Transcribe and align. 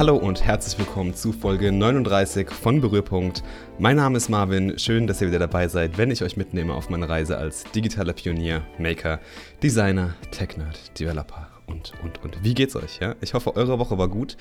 Hallo 0.00 0.16
und 0.16 0.42
herzlich 0.42 0.78
willkommen 0.78 1.12
zu 1.12 1.30
Folge 1.30 1.70
39 1.70 2.48
von 2.48 2.80
Berührpunkt. 2.80 3.42
Mein 3.78 3.96
Name 3.96 4.16
ist 4.16 4.30
Marvin, 4.30 4.78
schön, 4.78 5.06
dass 5.06 5.20
ihr 5.20 5.28
wieder 5.28 5.38
dabei 5.38 5.68
seid, 5.68 5.98
wenn 5.98 6.10
ich 6.10 6.22
euch 6.22 6.38
mitnehme 6.38 6.72
auf 6.72 6.88
meine 6.88 7.06
Reise 7.06 7.36
als 7.36 7.64
digitaler 7.64 8.14
Pionier, 8.14 8.62
Maker, 8.78 9.20
Designer, 9.62 10.14
Tech-Nerd, 10.30 10.98
Developer 10.98 11.48
und, 11.66 11.92
und, 12.02 12.24
und. 12.24 12.42
Wie 12.42 12.54
geht's 12.54 12.76
euch? 12.76 12.98
Ja? 12.98 13.14
Ich 13.20 13.34
hoffe, 13.34 13.54
eure 13.56 13.78
Woche 13.78 13.98
war 13.98 14.08
gut, 14.08 14.38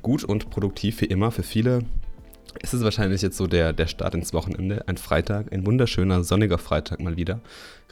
gut 0.00 0.22
und 0.22 0.48
produktiv 0.48 1.00
wie 1.00 1.06
immer. 1.06 1.32
Für 1.32 1.42
viele 1.42 1.80
ist 2.62 2.72
es 2.72 2.84
wahrscheinlich 2.84 3.20
jetzt 3.20 3.36
so 3.36 3.48
der, 3.48 3.72
der 3.72 3.88
Start 3.88 4.14
ins 4.14 4.32
Wochenende, 4.32 4.86
ein 4.86 4.96
Freitag, 4.96 5.52
ein 5.52 5.66
wunderschöner, 5.66 6.22
sonniger 6.22 6.58
Freitag 6.58 7.00
mal 7.00 7.16
wieder. 7.16 7.40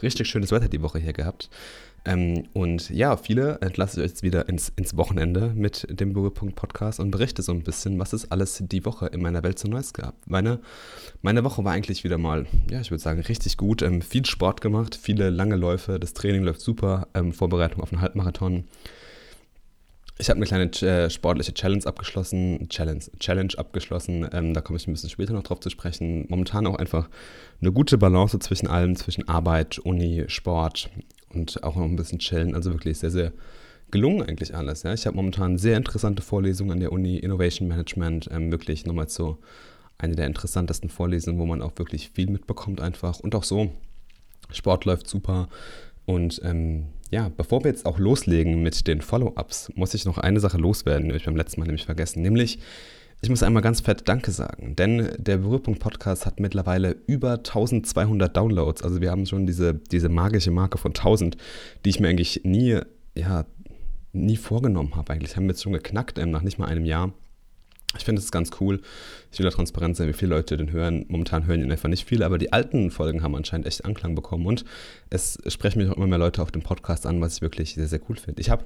Richtig 0.03 0.29
schönes 0.29 0.53
Wetter 0.53 0.69
die 0.69 0.83
Woche 0.83 1.01
hier 1.01 1.13
gehabt. 1.13 1.51
Ähm, 2.05 2.45
und 2.53 2.91
ja, 2.91 3.17
viele 3.17 3.59
entlasse 3.61 4.01
ich 4.01 4.05
euch 4.05 4.11
jetzt 4.11 4.23
wieder 4.23 4.49
ins, 4.49 4.73
ins 4.77 4.97
Wochenende 4.97 5.53
mit 5.55 5.87
dem 5.91 6.13
Berührpunkt 6.13 6.57
Podcast 6.57 7.01
und 7.01 7.11
berichte 7.11 7.43
so 7.43 7.53
ein 7.53 7.63
bisschen, 7.63 7.99
was 7.99 8.13
es 8.13 8.31
alles 8.31 8.63
die 8.65 8.85
Woche 8.85 9.07
in 9.07 9.21
meiner 9.21 9.43
Welt 9.43 9.59
so 9.59 9.69
Neues 9.69 9.93
gab. 9.93 10.15
Meine, 10.27 10.61
meine 11.23 11.45
Woche 11.45 11.65
war 11.65 11.73
eigentlich 11.73 12.05
wieder 12.05 12.19
mal, 12.19 12.47
ja, 12.71 12.81
ich 12.81 12.91
würde 12.91 13.03
sagen, 13.03 13.21
richtig 13.21 13.57
gut. 13.57 13.83
Ähm, 13.83 14.03
viel 14.03 14.25
Sport 14.25 14.61
gemacht, 14.61 14.95
viele 15.01 15.31
lange 15.31 15.57
Läufe, 15.57 15.99
das 15.99 16.15
Training 16.15 16.45
läuft 16.45 16.61
super, 16.61 17.09
ähm, 17.15 17.33
Vorbereitung 17.33 17.83
auf 17.83 17.93
einen 17.93 18.01
Halbmarathon. 18.01 18.65
Ich 20.21 20.31
habe 20.31 20.39
eine 20.39 20.47
kleine 20.47 20.71
äh, 20.83 21.11
sportliche 21.11 21.55
Challenge 21.55 21.87
abgeschlossen, 21.87 22.69
Challenge, 22.69 23.05
Challenge 23.21 23.53
abgeschlossen. 23.57 24.29
Ähm, 24.33 24.53
da 24.53 24.61
komme 24.61 24.77
ich 24.77 24.89
ein 24.89 24.93
bisschen 24.93 25.11
später 25.11 25.33
noch 25.33 25.45
drauf 25.45 25.61
zu 25.61 25.71
sprechen. 25.71 26.27
Momentan 26.29 26.67
auch 26.67 26.75
einfach 26.75 27.09
eine 27.61 27.71
gute 27.71 27.99
Balance 27.99 28.37
zwischen 28.41 28.67
allem, 28.67 28.97
zwischen 28.97 29.29
Arbeit, 29.29 29.79
Uni, 29.79 30.25
Sport 30.27 30.91
und 31.35 31.63
auch 31.65 31.77
noch 31.77 31.85
ein 31.85 31.97
bisschen 31.97 32.19
chillen. 32.19 32.55
Also 32.55 32.73
wirklich 32.73 32.99
sehr, 32.99 33.11
sehr 33.11 33.33
gelungen 33.91 34.23
eigentlich 34.23 34.55
alles. 34.55 34.83
Ja. 34.83 34.93
Ich 34.93 35.07
habe 35.07 35.17
momentan 35.17 35.59
sehr 35.59 35.77
interessante 35.77 36.23
Vorlesungen 36.23 36.73
an 36.73 36.81
der 36.81 36.93
Uni, 36.93 37.19
Innovation 37.19 37.69
Management, 37.69 38.29
ähm, 38.33 38.51
wirklich 38.51 38.87
nochmal 38.87 39.09
so 39.09 39.39
eine 39.99 40.15
der 40.15 40.27
interessantesten 40.27 40.91
Vorlesungen, 40.91 41.39
wo 41.39 41.47
man 41.47 41.63
auch 41.63 41.73
wirklich 41.77 42.11
viel 42.11 42.31
mitbekommt 42.31 42.81
einfach. 42.81 43.21
Und 43.21 43.35
auch 43.35 43.45
so, 43.45 43.71
Sport 44.51 44.85
läuft 44.85 45.09
super. 45.09 45.49
Und 46.07 46.41
ähm, 46.45 46.87
ja, 47.11 47.31
bevor 47.37 47.65
wir 47.65 47.71
jetzt 47.71 47.87
auch 47.87 47.99
loslegen 47.99 48.63
mit 48.63 48.87
den 48.87 49.01
Follow-ups, 49.01 49.73
muss 49.75 49.95
ich 49.95 50.05
noch 50.05 50.19
eine 50.19 50.41
Sache 50.41 50.59
loswerden, 50.59 51.05
die 51.05 51.11
habe 51.11 51.19
ich 51.19 51.25
beim 51.25 51.37
letzten 51.37 51.61
Mal 51.61 51.67
nämlich 51.67 51.87
vergessen, 51.87 52.23
nämlich 52.23 52.59
ich 53.21 53.31
muss 53.31 53.43
einmal 53.43 53.63
ganz 53.63 53.81
fett 53.81 54.09
Danke 54.09 54.31
sagen, 54.31 54.77
denn 54.77 55.11
der 55.19 55.39
Berührpunkt 55.39 55.81
Podcast 55.81 56.25
hat 56.25 56.39
mittlerweile 56.39 56.97
über 57.07 57.33
1200 57.33 58.37
Downloads. 58.37 58.83
Also 58.83 59.01
wir 59.01 59.11
haben 59.11 59.27
schon 59.27 59.47
diese, 59.47 59.75
diese 59.75 60.09
magische 60.09 60.53
Marke 60.53 60.79
von 60.79 60.93
1000, 60.93 61.37
die 61.85 61.91
ich 61.91 61.99
mir 61.99 62.09
eigentlich 62.09 62.43
nie, 62.45 62.79
ja, 63.17 63.45
nie 64.13 64.37
vorgenommen 64.37 64.95
habe. 64.95 65.13
Eigentlich 65.13 65.37
haben 65.37 65.45
wir 65.45 65.51
jetzt 65.51 65.63
schon 65.63 65.73
geknackt 65.73 66.19
ähm, 66.19 66.31
nach 66.31 66.43
nicht 66.43 66.59
mal 66.59 66.67
einem 66.67 66.85
Jahr. 66.85 67.13
Ich 67.97 68.05
finde 68.05 68.21
es 68.21 68.31
ganz 68.31 68.51
cool. 68.61 68.83
Ich 69.33 69.39
will 69.39 69.45
da 69.45 69.51
transparent 69.51 69.97
sein, 69.97 70.09
wie 70.09 70.13
viele 70.13 70.37
Leute 70.37 70.57
den 70.57 70.71
hören. 70.71 71.07
Momentan 71.09 71.47
hören 71.47 71.61
ihn 71.61 71.73
einfach 71.73 71.89
nicht 71.89 72.07
viele, 72.07 72.25
aber 72.25 72.39
die 72.39 72.53
alten 72.53 72.91
Folgen 72.91 73.23
haben 73.23 73.35
anscheinend 73.35 73.67
echt 73.67 73.85
Anklang 73.85 74.15
bekommen 74.15 74.47
und 74.47 74.65
es 75.11 75.39
sprechen 75.49 75.81
mich 75.81 75.91
auch 75.91 75.97
immer 75.97 76.07
mehr 76.07 76.19
Leute 76.19 76.43
auf 76.43 76.53
dem 76.53 76.63
Podcast 76.63 77.07
an, 77.07 77.21
was 77.21 77.37
ich 77.37 77.43
wirklich 77.43 77.75
sehr, 77.75 77.89
sehr 77.89 78.01
cool 78.09 78.17
finde. 78.17 78.41
Ich 78.41 78.51
habe 78.51 78.65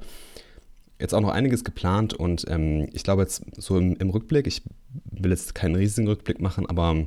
jetzt 1.03 1.15
auch 1.15 1.21
noch 1.21 1.31
einiges 1.31 1.65
geplant 1.65 2.15
und 2.15 2.47
ähm, 2.49 2.89
ich 2.93 3.03
glaube 3.03 3.23
jetzt 3.23 3.43
so 3.61 3.77
im, 3.77 3.97
im, 3.97 4.11
Rückblick, 4.11 4.47
ich 4.47 4.63
will 5.11 5.31
jetzt 5.31 5.55
keinen 5.55 5.77
riesigen 5.77 6.09
Rückblick 6.09 6.41
machen, 6.41 6.67
aber 6.67 7.05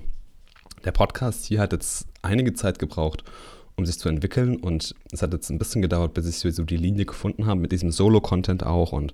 der 0.84 0.92
Podcast 0.92 1.46
hier 1.46 1.60
hat 1.62 1.72
jetzt 1.72 2.08
einige 2.22 2.54
Zeit 2.54 2.78
gebraucht, 2.78 3.24
um 3.76 3.86
sich 3.86 3.98
zu 3.98 4.10
entwickeln 4.10 4.58
und 4.58 4.94
es 5.12 5.22
hat 5.22 5.34
jetzt 5.34 5.50
ein 5.50 5.58
bisschen 5.58 5.82
gedauert, 5.82 6.14
bis 6.14 6.28
ich 6.28 6.54
so 6.54 6.64
die 6.64 6.78
Linie 6.78 7.06
gefunden 7.06 7.46
habe 7.46 7.60
mit 7.60 7.72
diesem 7.72 7.92
Solo-Content 7.92 8.66
auch 8.66 8.92
und 8.92 9.14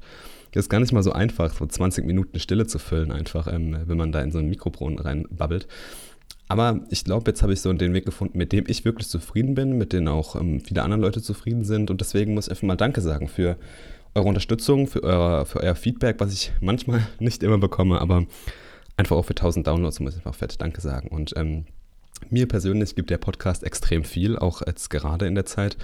es 0.52 0.66
ist 0.66 0.70
gar 0.70 0.80
nicht 0.80 0.92
mal 0.92 1.04
so 1.04 1.14
einfach, 1.14 1.56
so 1.56 1.66
20 1.66 2.06
Minuten 2.06 2.40
Stille 2.40 2.68
zu 2.68 2.78
füllen, 2.78 3.12
einfach, 3.12 3.48
ähm, 3.48 3.78
wenn 3.86 3.98
man 3.98 4.12
da 4.12 4.22
in 4.22 4.32
so 4.32 4.40
ein 4.40 4.50
Mikrofon 4.50 5.00
reinbabbelt. 5.00 5.68
Aber 6.50 6.82
ich 6.90 7.06
glaube, 7.06 7.32
jetzt 7.32 7.42
habe 7.44 7.54
ich 7.54 7.62
so 7.62 7.72
den 7.72 7.94
Weg 7.94 8.04
gefunden, 8.04 8.38
mit 8.38 8.52
dem 8.52 8.66
ich 8.68 8.84
wirklich 8.84 9.08
zufrieden 9.08 9.56
bin, 9.56 9.78
mit 9.78 9.94
dem 9.94 10.10
auch 10.10 10.36
ähm, 10.36 10.60
viele 10.60 10.84
andere 10.84 11.00
Leute 11.00 11.22
zufrieden 11.22 11.64
sind. 11.64 11.90
Und 11.90 12.02
deswegen 12.02 12.34
muss 12.34 12.48
ich 12.48 12.52
einfach 12.52 12.68
mal 12.68 12.76
Danke 12.76 13.00
sagen 13.00 13.30
für 13.30 13.56
eure 14.16 14.28
Unterstützung, 14.28 14.88
für, 14.88 15.04
eure, 15.04 15.46
für 15.46 15.62
euer 15.62 15.76
Feedback, 15.76 16.20
was 16.20 16.34
ich 16.34 16.52
manchmal 16.60 17.08
nicht 17.20 17.44
immer 17.44 17.58
bekomme, 17.58 18.00
aber 18.02 18.26
einfach 18.98 19.16
auch 19.16 19.26
für 19.26 19.32
1000 19.32 19.68
Downloads 19.68 20.00
muss 20.00 20.14
ich 20.14 20.18
einfach 20.18 20.36
fett 20.36 20.60
Danke 20.62 20.82
sagen. 20.82 21.10
Und 21.10 21.34
ähm, 21.38 21.66
mir 22.30 22.48
persönlich 22.48 22.96
gibt 22.96 23.10
der 23.10 23.18
Podcast 23.18 23.64
extrem 23.64 24.04
viel, 24.04 24.38
auch 24.38 24.62
jetzt 24.66 24.90
gerade 24.90 25.28
in 25.28 25.36
der 25.36 25.46
Zeit. 25.46 25.78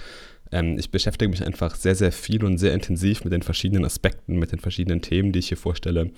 Ähm, 0.52 0.78
ich 0.78 0.90
beschäftige 0.90 1.28
mich 1.28 1.44
einfach 1.44 1.74
sehr, 1.74 1.94
sehr 1.94 2.12
viel 2.12 2.44
und 2.44 2.58
sehr 2.58 2.74
intensiv 2.74 3.24
mit 3.24 3.32
den 3.32 3.42
verschiedenen 3.42 3.84
Aspekten, 3.84 4.38
mit 4.38 4.52
den 4.52 4.60
verschiedenen 4.60 5.02
Themen, 5.02 5.32
die 5.32 5.40
ich 5.40 5.48
hier 5.48 5.56
vorstelle. 5.56 6.10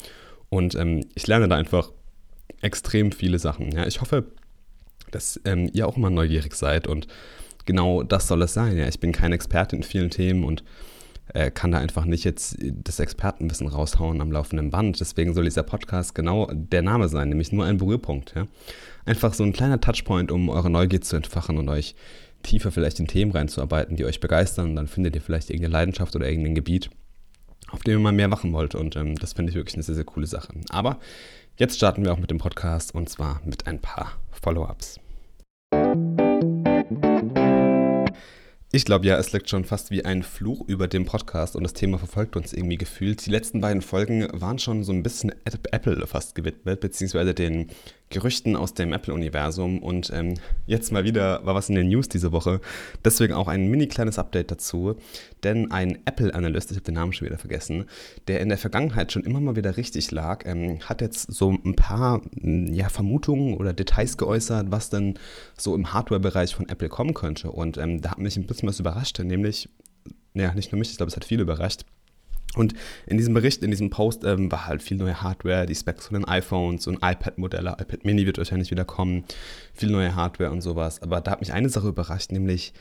Und 0.48 0.74
ähm, 0.74 1.06
ich 1.14 1.26
lerne 1.26 1.48
da 1.48 1.56
einfach 1.56 1.90
extrem 2.60 3.12
viele 3.12 3.38
Sachen. 3.38 3.72
Ja, 3.72 3.86
ich 3.86 4.00
hoffe, 4.00 4.24
dass 5.10 5.40
ähm, 5.44 5.70
ihr 5.72 5.86
auch 5.86 5.96
immer 5.96 6.10
neugierig 6.10 6.54
seid 6.54 6.86
und 6.86 7.06
genau 7.64 8.02
das 8.02 8.28
soll 8.28 8.42
es 8.42 8.52
sein. 8.52 8.76
Ja, 8.76 8.88
ich 8.88 9.00
bin 9.00 9.12
kein 9.12 9.32
Experte 9.32 9.76
in 9.76 9.82
vielen 9.82 10.10
Themen 10.10 10.44
und 10.44 10.62
äh, 11.34 11.50
kann 11.50 11.72
da 11.72 11.78
einfach 11.78 12.04
nicht 12.04 12.24
jetzt 12.24 12.56
das 12.60 13.00
Expertenwissen 13.00 13.68
raushauen 13.68 14.20
am 14.20 14.32
laufenden 14.32 14.70
Band. 14.70 15.00
Deswegen 15.00 15.34
soll 15.34 15.44
dieser 15.44 15.62
Podcast 15.62 16.14
genau 16.14 16.50
der 16.52 16.82
Name 16.82 17.08
sein, 17.08 17.28
nämlich 17.28 17.52
nur 17.52 17.64
ein 17.64 17.78
Berührpunkt. 17.78 18.34
Ja? 18.34 18.46
Einfach 19.04 19.34
so 19.34 19.44
ein 19.44 19.52
kleiner 19.52 19.80
Touchpoint, 19.80 20.30
um 20.32 20.48
eure 20.48 20.70
Neugier 20.70 21.00
zu 21.00 21.16
entfachen 21.16 21.58
und 21.58 21.68
euch 21.68 21.94
tiefer 22.42 22.72
vielleicht 22.72 23.00
in 23.00 23.06
Themen 23.06 23.32
reinzuarbeiten, 23.32 23.96
die 23.96 24.04
euch 24.04 24.20
begeistern. 24.20 24.70
Und 24.70 24.76
dann 24.76 24.88
findet 24.88 25.14
ihr 25.14 25.22
vielleicht 25.22 25.50
irgendeine 25.50 25.72
Leidenschaft 25.72 26.16
oder 26.16 26.28
irgendein 26.28 26.54
Gebiet, 26.54 26.90
auf 27.70 27.82
dem 27.82 27.98
ihr 27.98 28.02
mal 28.02 28.12
mehr 28.12 28.28
machen 28.28 28.52
wollt. 28.52 28.74
Und 28.74 28.96
ähm, 28.96 29.16
das 29.16 29.34
finde 29.34 29.50
ich 29.50 29.56
wirklich 29.56 29.74
eine 29.74 29.82
sehr, 29.82 29.94
sehr 29.94 30.04
coole 30.04 30.26
Sache. 30.26 30.52
Aber 30.70 30.98
jetzt 31.56 31.76
starten 31.76 32.04
wir 32.04 32.12
auch 32.12 32.18
mit 32.18 32.30
dem 32.30 32.38
Podcast 32.38 32.94
und 32.94 33.08
zwar 33.08 33.40
mit 33.44 33.66
ein 33.66 33.80
paar 33.80 34.12
Follow-ups. 34.30 35.00
Ich 38.72 38.84
glaube 38.84 39.04
ja, 39.04 39.16
es 39.16 39.32
liegt 39.32 39.50
schon 39.50 39.64
fast 39.64 39.90
wie 39.90 40.04
ein 40.04 40.22
Fluch 40.22 40.62
über 40.68 40.86
dem 40.86 41.04
Podcast 41.04 41.56
und 41.56 41.64
das 41.64 41.72
Thema 41.72 41.98
verfolgt 41.98 42.36
uns 42.36 42.52
irgendwie 42.52 42.76
gefühlt. 42.76 43.26
Die 43.26 43.30
letzten 43.30 43.60
beiden 43.60 43.82
Folgen 43.82 44.28
waren 44.32 44.60
schon 44.60 44.84
so 44.84 44.92
ein 44.92 45.02
bisschen 45.02 45.32
Apple 45.44 46.06
fast 46.06 46.36
gewidmet, 46.36 46.78
beziehungsweise 46.78 47.34
den 47.34 47.72
Gerüchten 48.10 48.56
aus 48.56 48.74
dem 48.74 48.92
Apple-Universum. 48.92 49.78
Und 49.78 50.10
ähm, 50.12 50.34
jetzt 50.66 50.92
mal 50.92 51.04
wieder 51.04 51.44
war 51.46 51.54
was 51.54 51.68
in 51.68 51.76
den 51.76 51.88
News 51.88 52.08
diese 52.08 52.32
Woche. 52.32 52.60
Deswegen 53.04 53.34
auch 53.34 53.48
ein 53.48 53.68
mini 53.68 53.86
kleines 53.86 54.18
Update 54.18 54.50
dazu. 54.50 54.96
Denn 55.44 55.70
ein 55.70 55.98
Apple-Analyst, 56.04 56.72
ich 56.72 56.76
habe 56.76 56.84
den 56.84 56.94
Namen 56.94 57.12
schon 57.12 57.26
wieder 57.26 57.38
vergessen, 57.38 57.86
der 58.26 58.40
in 58.40 58.48
der 58.48 58.58
Vergangenheit 58.58 59.12
schon 59.12 59.24
immer 59.24 59.40
mal 59.40 59.56
wieder 59.56 59.76
richtig 59.76 60.10
lag, 60.10 60.44
ähm, 60.44 60.80
hat 60.80 61.00
jetzt 61.00 61.32
so 61.32 61.50
ein 61.50 61.76
paar 61.76 62.20
ja, 62.42 62.88
Vermutungen 62.88 63.54
oder 63.54 63.72
Details 63.72 64.18
geäußert, 64.18 64.66
was 64.70 64.90
denn 64.90 65.18
so 65.56 65.74
im 65.74 65.92
Hardware-Bereich 65.92 66.54
von 66.54 66.68
Apple 66.68 66.88
kommen 66.88 67.14
könnte. 67.14 67.52
Und 67.52 67.78
ähm, 67.78 68.02
da 68.02 68.10
hat 68.10 68.18
mich 68.18 68.36
ein 68.36 68.46
bisschen 68.46 68.68
was 68.68 68.80
überrascht, 68.80 69.20
nämlich, 69.20 69.68
ja, 70.34 70.52
nicht 70.54 70.72
nur 70.72 70.80
mich, 70.80 70.90
ich 70.90 70.96
glaube, 70.96 71.10
es 71.10 71.16
hat 71.16 71.24
viele 71.24 71.42
überrascht. 71.42 71.84
Und 72.60 72.74
in 73.06 73.16
diesem 73.16 73.32
Bericht, 73.32 73.62
in 73.62 73.70
diesem 73.70 73.88
Post 73.88 74.22
ähm, 74.24 74.52
war 74.52 74.66
halt 74.66 74.82
viel 74.82 74.98
neue 74.98 75.22
Hardware, 75.22 75.64
die 75.64 75.74
Specs 75.74 76.08
von 76.08 76.20
den 76.20 76.28
iPhones 76.28 76.86
und 76.86 76.96
iPad-Modelle, 76.96 77.70
iPad 77.80 78.04
Mini 78.04 78.26
wird 78.26 78.36
wahrscheinlich 78.36 78.70
wieder 78.70 78.84
kommen, 78.84 79.24
viel 79.72 79.90
neue 79.90 80.14
Hardware 80.14 80.50
und 80.50 80.60
sowas. 80.60 81.00
Aber 81.00 81.22
da 81.22 81.30
hat 81.30 81.40
mich 81.40 81.54
eine 81.54 81.70
Sache 81.70 81.88
überrascht, 81.88 82.32
nämlich 82.32 82.74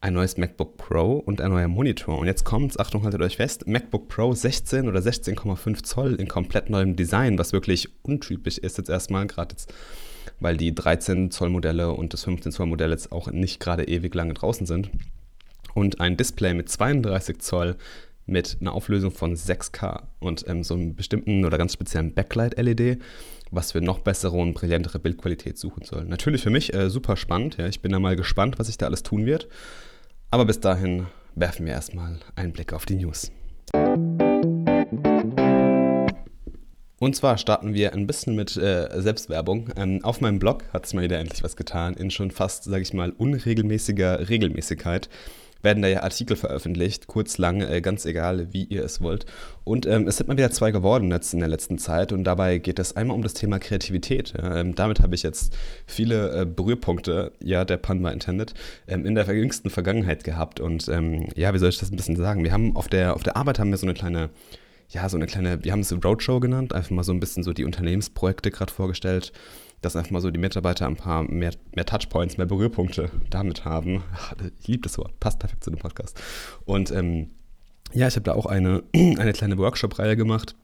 ein 0.00 0.14
neues 0.14 0.36
MacBook 0.36 0.76
Pro 0.78 1.12
und 1.18 1.40
ein 1.40 1.52
neuer 1.52 1.68
Monitor. 1.68 2.18
Und 2.18 2.26
jetzt 2.26 2.44
kommt's, 2.44 2.76
Achtung, 2.76 3.04
haltet 3.04 3.22
euch 3.22 3.36
fest, 3.36 3.68
MacBook 3.68 4.08
Pro 4.08 4.34
16 4.34 4.88
oder 4.88 4.98
16,5 4.98 5.84
Zoll 5.84 6.14
in 6.16 6.26
komplett 6.26 6.68
neuem 6.68 6.96
Design, 6.96 7.38
was 7.38 7.52
wirklich 7.52 7.88
untypisch 8.02 8.58
ist 8.58 8.78
jetzt 8.78 8.90
erstmal, 8.90 9.28
gerade 9.28 9.52
jetzt, 9.52 9.72
weil 10.40 10.56
die 10.56 10.74
13 10.74 11.30
Zoll 11.30 11.50
Modelle 11.50 11.92
und 11.92 12.14
das 12.14 12.24
15 12.24 12.50
Zoll 12.50 12.66
Modell 12.66 12.90
jetzt 12.90 13.12
auch 13.12 13.30
nicht 13.30 13.60
gerade 13.60 13.84
ewig 13.84 14.12
lange 14.12 14.34
draußen 14.34 14.66
sind. 14.66 14.90
Und 15.72 16.00
ein 16.00 16.16
Display 16.16 16.52
mit 16.52 16.68
32 16.68 17.38
Zoll 17.38 17.76
mit 18.30 18.58
einer 18.60 18.72
Auflösung 18.72 19.10
von 19.10 19.34
6K 19.34 20.04
und 20.20 20.44
ähm, 20.48 20.62
so 20.62 20.74
einem 20.74 20.94
bestimmten 20.94 21.44
oder 21.44 21.58
ganz 21.58 21.72
speziellen 21.72 22.14
Backlight-LED, 22.14 23.00
was 23.50 23.72
für 23.72 23.80
noch 23.80 23.98
bessere 23.98 24.36
und 24.36 24.54
brillantere 24.54 24.98
Bildqualität 24.98 25.58
suchen 25.58 25.84
soll. 25.84 26.04
Natürlich 26.04 26.42
für 26.42 26.50
mich 26.50 26.72
äh, 26.72 26.88
super 26.88 27.16
spannend. 27.16 27.56
Ja. 27.58 27.66
Ich 27.66 27.82
bin 27.82 27.92
da 27.92 27.98
mal 27.98 28.16
gespannt, 28.16 28.58
was 28.58 28.68
sich 28.68 28.78
da 28.78 28.86
alles 28.86 29.02
tun 29.02 29.26
wird. 29.26 29.48
Aber 30.30 30.44
bis 30.44 30.60
dahin 30.60 31.06
werfen 31.34 31.66
wir 31.66 31.72
erstmal 31.72 32.18
einen 32.36 32.52
Blick 32.52 32.72
auf 32.72 32.86
die 32.86 32.94
News. 32.94 33.30
Und 37.00 37.16
zwar 37.16 37.38
starten 37.38 37.72
wir 37.72 37.94
ein 37.94 38.06
bisschen 38.06 38.36
mit 38.36 38.56
äh, 38.58 38.88
Selbstwerbung. 39.00 39.70
Ähm, 39.74 40.04
auf 40.04 40.20
meinem 40.20 40.38
Blog 40.38 40.64
hat 40.72 40.84
es 40.84 40.92
mal 40.92 41.02
wieder 41.02 41.18
endlich 41.18 41.42
was 41.42 41.56
getan, 41.56 41.94
in 41.94 42.10
schon 42.10 42.30
fast, 42.30 42.64
sage 42.64 42.82
ich 42.82 42.92
mal, 42.92 43.10
unregelmäßiger 43.10 44.28
Regelmäßigkeit 44.28 45.08
werden 45.62 45.82
da 45.82 45.88
ja 45.88 46.02
Artikel 46.02 46.36
veröffentlicht, 46.36 47.06
kurz, 47.06 47.38
lang, 47.38 47.60
äh, 47.60 47.80
ganz 47.80 48.04
egal, 48.04 48.52
wie 48.52 48.64
ihr 48.64 48.84
es 48.84 49.00
wollt. 49.00 49.26
Und 49.64 49.86
ähm, 49.86 50.06
es 50.08 50.16
sind 50.16 50.28
mal 50.28 50.36
wieder 50.36 50.50
zwei 50.50 50.70
geworden 50.70 51.10
jetzt 51.10 51.32
in 51.32 51.40
der 51.40 51.48
letzten 51.48 51.78
Zeit 51.78 52.12
und 52.12 52.24
dabei 52.24 52.58
geht 52.58 52.78
es 52.78 52.96
einmal 52.96 53.14
um 53.14 53.22
das 53.22 53.34
Thema 53.34 53.58
Kreativität. 53.58 54.34
Ähm, 54.42 54.74
damit 54.74 55.00
habe 55.00 55.14
ich 55.14 55.22
jetzt 55.22 55.56
viele 55.86 56.42
äh, 56.42 56.46
Berührpunkte, 56.46 57.32
ja, 57.42 57.64
der 57.64 57.76
Pun 57.76 58.02
war 58.02 58.12
intended, 58.12 58.54
ähm, 58.88 59.04
in 59.04 59.14
der 59.14 59.26
jüngsten 59.34 59.70
Vergangenheit 59.70 60.24
gehabt 60.24 60.60
und 60.60 60.88
ähm, 60.88 61.28
ja, 61.34 61.52
wie 61.54 61.58
soll 61.58 61.68
ich 61.68 61.78
das 61.78 61.90
ein 61.90 61.96
bisschen 61.96 62.16
sagen? 62.16 62.44
Wir 62.44 62.52
haben 62.52 62.76
auf 62.76 62.88
der, 62.88 63.14
auf 63.14 63.22
der 63.22 63.36
Arbeit 63.36 63.58
haben 63.58 63.70
wir 63.70 63.78
so 63.78 63.86
eine 63.86 63.94
kleine 63.94 64.30
ja, 64.92 65.08
so 65.08 65.16
eine 65.16 65.26
kleine, 65.26 65.62
wir 65.62 65.70
haben 65.70 65.80
es 65.80 65.92
Roadshow 65.92 66.40
genannt, 66.40 66.72
einfach 66.72 66.90
mal 66.90 67.04
so 67.04 67.12
ein 67.12 67.20
bisschen 67.20 67.44
so 67.44 67.52
die 67.52 67.64
Unternehmensprojekte 67.64 68.50
gerade 68.50 68.72
vorgestellt, 68.72 69.32
dass 69.80 69.96
einfach 69.96 70.10
mal 70.10 70.20
so 70.20 70.30
die 70.30 70.40
Mitarbeiter 70.40 70.86
ein 70.86 70.96
paar 70.96 71.22
mehr, 71.22 71.52
mehr 71.74 71.86
Touchpoints, 71.86 72.36
mehr 72.36 72.46
Berührpunkte 72.46 73.10
damit 73.30 73.64
haben. 73.64 74.02
Ich 74.60 74.68
liebe 74.68 74.82
das 74.82 74.98
Wort, 74.98 75.18
passt 75.20 75.38
perfekt 75.38 75.64
zu 75.64 75.70
dem 75.70 75.78
Podcast. 75.78 76.20
Und 76.64 76.90
ähm, 76.90 77.30
ja, 77.92 78.08
ich 78.08 78.14
habe 78.14 78.24
da 78.24 78.34
auch 78.34 78.46
eine, 78.46 78.82
eine 78.94 79.32
kleine 79.32 79.58
Workshop-Reihe 79.58 80.16
gemacht. 80.16 80.54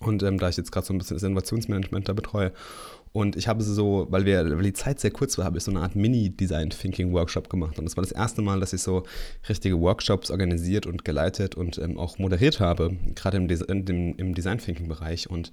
Und 0.00 0.22
ähm, 0.22 0.38
da 0.38 0.48
ich 0.48 0.56
jetzt 0.56 0.70
gerade 0.70 0.86
so 0.86 0.94
ein 0.94 0.98
bisschen 0.98 1.16
das 1.16 1.24
Innovationsmanagement 1.24 2.08
da 2.08 2.12
betreue 2.12 2.52
und 3.12 3.36
ich 3.36 3.48
habe 3.48 3.62
so, 3.62 4.06
weil, 4.10 4.24
wir, 4.24 4.56
weil 4.56 4.62
die 4.62 4.72
Zeit 4.72 5.00
sehr 5.00 5.10
kurz 5.10 5.38
war, 5.38 5.44
habe 5.44 5.58
ich 5.58 5.64
so 5.64 5.70
eine 5.70 5.80
Art 5.80 5.96
Mini-Design-Thinking-Workshop 5.96 7.48
gemacht. 7.48 7.78
Und 7.78 7.84
das 7.84 7.96
war 7.96 8.02
das 8.02 8.12
erste 8.12 8.42
Mal, 8.42 8.60
dass 8.60 8.72
ich 8.72 8.82
so 8.82 9.04
richtige 9.48 9.80
Workshops 9.80 10.30
organisiert 10.30 10.86
und 10.86 11.04
geleitet 11.04 11.54
und 11.54 11.78
ähm, 11.78 11.98
auch 11.98 12.18
moderiert 12.18 12.60
habe, 12.60 12.96
gerade 13.14 13.38
im, 13.38 13.48
Des 13.48 13.62
im, 13.62 14.14
im 14.16 14.34
Design-Thinking-Bereich. 14.34 15.30
Und 15.30 15.52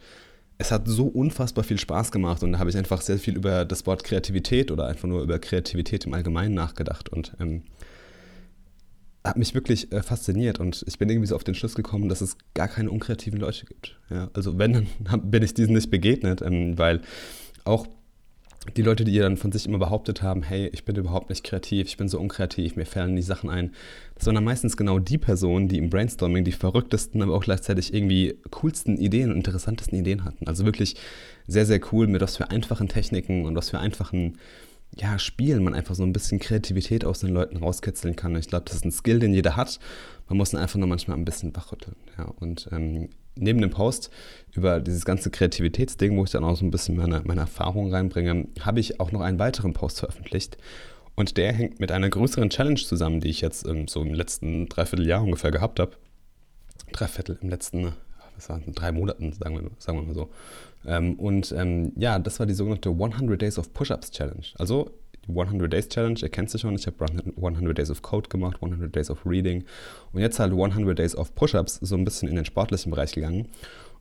es 0.58 0.72
hat 0.72 0.88
so 0.88 1.08
unfassbar 1.08 1.64
viel 1.64 1.80
Spaß 1.80 2.12
gemacht 2.12 2.44
und 2.44 2.54
da 2.54 2.60
habe 2.60 2.70
ich 2.70 2.78
einfach 2.78 3.02
sehr 3.02 3.20
viel 3.20 3.36
über 3.36 3.66
das 3.66 3.86
Wort 3.86 4.04
Kreativität 4.04 4.72
oder 4.72 4.88
einfach 4.88 5.08
nur 5.08 5.22
über 5.22 5.40
Kreativität 5.40 6.06
im 6.06 6.14
Allgemeinen 6.14 6.54
nachgedacht 6.54 7.10
und 7.10 7.34
ähm, 7.40 7.64
hat 9.24 9.38
mich 9.38 9.54
wirklich 9.54 9.92
äh, 9.92 10.02
fasziniert 10.02 10.60
und 10.60 10.84
ich 10.88 10.98
bin 10.98 11.10
irgendwie 11.10 11.28
so 11.28 11.36
auf 11.36 11.44
den 11.44 11.56
Schluss 11.56 11.76
gekommen, 11.76 12.10
dass 12.10 12.22
es 12.22 12.38
gar 12.54 12.68
keine 12.68 12.92
unkreativen 12.92 13.40
Leute 13.40 13.66
gibt. 13.66 13.98
Ja, 14.10 14.30
also 14.34 14.58
wenn, 14.58 14.88
dann 15.00 15.32
bin 15.32 15.44
ich 15.44 15.54
diesen 15.54 15.74
nicht 15.74 15.92
begegnet, 15.92 16.42
ähm, 16.42 16.78
weil 16.78 17.02
auch 17.66 17.88
die 18.76 18.82
Leute, 18.82 19.04
die 19.04 19.18
dann 19.18 19.38
von 19.38 19.52
sich 19.52 19.66
immer 19.66 19.78
behauptet 19.78 20.22
haben, 20.22 20.44
hey, 20.44 20.68
ich 20.74 20.86
bin 20.86 20.96
überhaupt 20.96 21.30
nicht 21.30 21.44
kreativ, 21.44 21.88
ich 21.88 21.98
bin 21.98 22.08
so 22.08 22.20
unkreativ, 22.20 22.76
mir 22.76 22.86
fallen 22.86 23.16
die 23.16 23.22
Sachen 23.22 23.50
ein, 23.50 23.72
das 24.16 24.26
waren 24.26 24.36
dann 24.36 24.44
meistens 24.44 24.78
genau 24.78 25.00
die 25.00 25.18
Personen, 25.18 25.68
die 25.68 25.78
im 25.78 25.90
Brainstorming 25.90 26.44
die 26.44 26.52
verrücktesten, 26.52 27.22
aber 27.22 27.34
auch 27.34 27.44
gleichzeitig 27.44 27.94
irgendwie 27.94 28.38
coolsten 28.52 28.98
Ideen 28.98 29.32
und 29.32 29.38
interessantesten 29.38 30.00
Ideen 30.00 30.24
hatten. 30.24 30.48
Also 30.48 30.66
wirklich 30.66 30.96
sehr, 31.48 31.66
sehr 31.66 31.80
cool, 31.92 32.08
mit 32.08 32.22
was 32.22 32.38
für 32.38 32.50
einfachen 32.50 32.88
Techniken 32.88 33.46
und 33.46 33.56
was 33.56 33.70
für 33.70 33.80
einfachen 33.80 34.38
ja, 34.98 35.20
Spielen 35.20 35.64
man 35.64 35.74
einfach 35.74 35.96
so 35.96 36.04
ein 36.04 36.14
bisschen 36.14 36.40
Kreativität 36.40 37.04
aus 37.06 37.20
den 37.20 37.34
Leuten 37.34 37.58
rauskitzeln 37.58 38.16
kann. 38.16 38.36
Ich 38.36 38.48
glaube, 38.48 38.66
das 38.66 38.78
ist 38.78 38.86
ein 38.86 38.92
Skill, 38.92 39.20
den 39.20 39.34
jeder 39.34 39.56
hat. 39.56 39.80
Man 40.30 40.38
muss 40.38 40.54
ihn 40.54 40.60
einfach 40.60 40.80
nur 40.80 40.88
manchmal 40.88 41.18
ein 41.18 41.26
bisschen 41.26 41.56
wachrütteln. 41.56 41.98
Ja. 42.18 42.26
Und 42.40 42.70
ähm, 42.72 43.10
neben 43.36 43.62
dem 43.62 43.70
Post 43.70 44.10
über 44.54 44.80
dieses 44.80 45.06
ganze 45.06 45.30
Kreativitätsding, 45.30 46.18
wo 46.18 46.24
ich 46.24 46.32
dann 46.32 46.44
auch 46.44 46.56
so 46.56 46.66
ein 46.66 46.72
bisschen 46.72 46.96
meine, 46.96 47.22
meine 47.26 47.42
Erfahrungen 47.42 47.94
reinbringe, 47.94 48.48
habe 48.62 48.80
ich 48.80 49.00
auch 49.00 49.12
noch 49.12 49.22
einen 49.22 49.40
weiteren 49.40 49.74
Post 49.74 50.00
veröffentlicht. 50.00 50.58
Und 51.16 51.38
der 51.38 51.54
hängt 51.54 51.80
mit 51.80 51.92
einer 51.92 52.10
größeren 52.10 52.50
Challenge 52.50 52.80
zusammen, 52.80 53.22
die 53.22 53.30
ich 53.30 53.42
jetzt 53.42 53.66
ähm, 53.66 53.88
so 53.88 54.02
im 54.02 54.14
letzten 54.14 54.68
Dreivierteljahr 54.68 55.24
ungefähr 55.24 55.52
gehabt 55.52 55.80
habe. 55.80 55.92
Dreiviertel 56.92 57.38
im 57.42 57.50
letzten, 57.50 57.94
was 58.36 58.50
waren 58.50 58.64
drei 58.74 58.92
Monaten, 58.92 59.32
sagen 59.32 59.56
wir, 59.56 59.72
sagen 59.80 60.00
wir 60.00 60.04
mal 60.04 60.14
so. 60.14 60.30
Ähm, 60.86 61.16
und 61.16 61.54
ähm, 61.54 61.94
ja, 61.96 62.20
das 62.20 62.40
war 62.40 62.46
die 62.46 62.54
sogenannte 62.54 62.90
100 62.90 63.42
Days 63.42 63.58
of 63.58 63.74
Push-Ups 63.74 64.12
Challenge. 64.12 64.46
Also 64.56 64.92
100 65.28 65.72
Days 65.72 65.90
Challenge, 65.90 66.20
ihr 66.22 66.30
kennt 66.30 66.50
sie 66.50 66.60
schon, 66.60 66.76
ich 66.76 66.88
habe 66.88 67.06
100 67.06 67.78
Days 67.78 67.90
of 67.90 68.02
Code 68.02 68.30
gemacht, 68.30 68.58
100 68.62 68.96
Days 68.96 69.10
of 69.10 69.26
Reading 69.26 69.64
und 70.12 70.22
jetzt 70.22 70.40
halt 70.40 70.52
100 70.52 70.98
Days 70.98 71.16
of 71.16 71.34
Push-Ups, 71.36 71.80
so 71.82 71.96
ein 71.96 72.06
bisschen 72.06 72.28
in 72.28 72.36
den 72.36 72.46
sportlichen 72.46 72.92
Bereich 72.92 73.14
gegangen. 73.14 73.48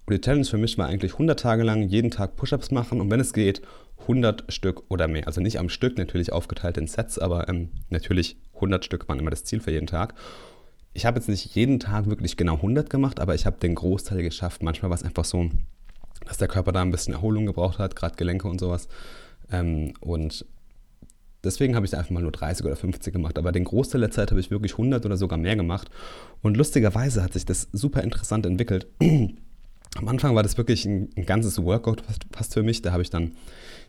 Und 0.06 0.12
die 0.12 0.20
Challenge 0.20 0.44
für 0.44 0.58
mich 0.58 0.76
war 0.76 0.86
eigentlich 0.86 1.12
100 1.12 1.40
Tage 1.40 1.62
lang 1.62 1.82
jeden 1.82 2.10
Tag 2.10 2.36
Push-Ups 2.36 2.70
machen 2.70 3.00
und 3.00 3.10
wenn 3.10 3.20
es 3.20 3.32
geht, 3.32 3.62
100 4.00 4.52
Stück 4.52 4.82
oder 4.88 5.08
mehr. 5.08 5.26
Also 5.26 5.40
nicht 5.40 5.58
am 5.58 5.68
Stück, 5.68 5.96
natürlich 5.96 6.32
aufgeteilt 6.32 6.76
in 6.76 6.86
Sets, 6.86 7.18
aber 7.18 7.48
ähm, 7.48 7.70
natürlich 7.90 8.36
100 8.56 8.84
Stück 8.84 9.08
waren 9.08 9.18
immer 9.18 9.30
das 9.30 9.44
Ziel 9.44 9.60
für 9.60 9.70
jeden 9.70 9.86
Tag. 9.86 10.14
Ich 10.92 11.06
habe 11.06 11.18
jetzt 11.18 11.28
nicht 11.28 11.54
jeden 11.54 11.80
Tag 11.80 12.06
wirklich 12.06 12.36
genau 12.36 12.56
100 12.56 12.90
gemacht, 12.90 13.18
aber 13.18 13.34
ich 13.34 13.46
habe 13.46 13.58
den 13.58 13.74
Großteil 13.74 14.22
geschafft. 14.22 14.62
Manchmal 14.62 14.90
war 14.90 14.96
es 14.96 15.02
einfach 15.02 15.24
so, 15.24 15.48
dass 16.26 16.38
der 16.38 16.48
Körper 16.48 16.72
da 16.72 16.82
ein 16.82 16.90
bisschen 16.90 17.14
Erholung 17.14 17.46
gebraucht 17.46 17.78
hat, 17.78 17.96
gerade 17.96 18.16
Gelenke 18.16 18.46
und 18.46 18.60
sowas. 18.60 18.88
Ähm, 19.50 19.94
und 20.00 20.44
deswegen 21.44 21.76
habe 21.76 21.86
ich 21.86 21.96
einfach 21.96 22.10
mal 22.10 22.22
nur 22.22 22.32
30 22.32 22.64
oder 22.66 22.76
50 22.76 23.12
gemacht. 23.12 23.38
Aber 23.38 23.52
den 23.52 23.64
Großteil 23.64 24.00
der 24.00 24.10
Zeit 24.10 24.30
habe 24.30 24.40
ich 24.40 24.50
wirklich 24.50 24.72
100 24.72 25.04
oder 25.04 25.16
sogar 25.16 25.38
mehr 25.38 25.56
gemacht. 25.56 25.90
Und 26.42 26.56
lustigerweise 26.56 27.22
hat 27.22 27.32
sich 27.32 27.44
das 27.44 27.68
super 27.72 28.02
interessant 28.02 28.46
entwickelt. 28.46 28.86
Am 29.96 30.08
Anfang 30.08 30.34
war 30.34 30.42
das 30.42 30.58
wirklich 30.58 30.84
ein, 30.86 31.10
ein 31.16 31.24
ganzes 31.24 31.62
Workout 31.62 32.02
fast, 32.32 32.54
für 32.54 32.62
mich. 32.62 32.82
Da 32.82 32.92
habe 32.92 33.02
ich 33.02 33.10
dann 33.10 33.32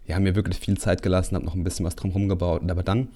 ja, 0.05 0.19
mir 0.19 0.35
wirklich 0.35 0.59
viel 0.59 0.77
Zeit 0.77 1.01
gelassen, 1.01 1.35
habe 1.35 1.45
noch 1.45 1.55
ein 1.55 1.63
bisschen 1.63 1.83
was 1.83 1.95
drumherum 1.95 2.29
gebaut. 2.29 2.61
Aber 2.69 2.83
dann 2.83 3.07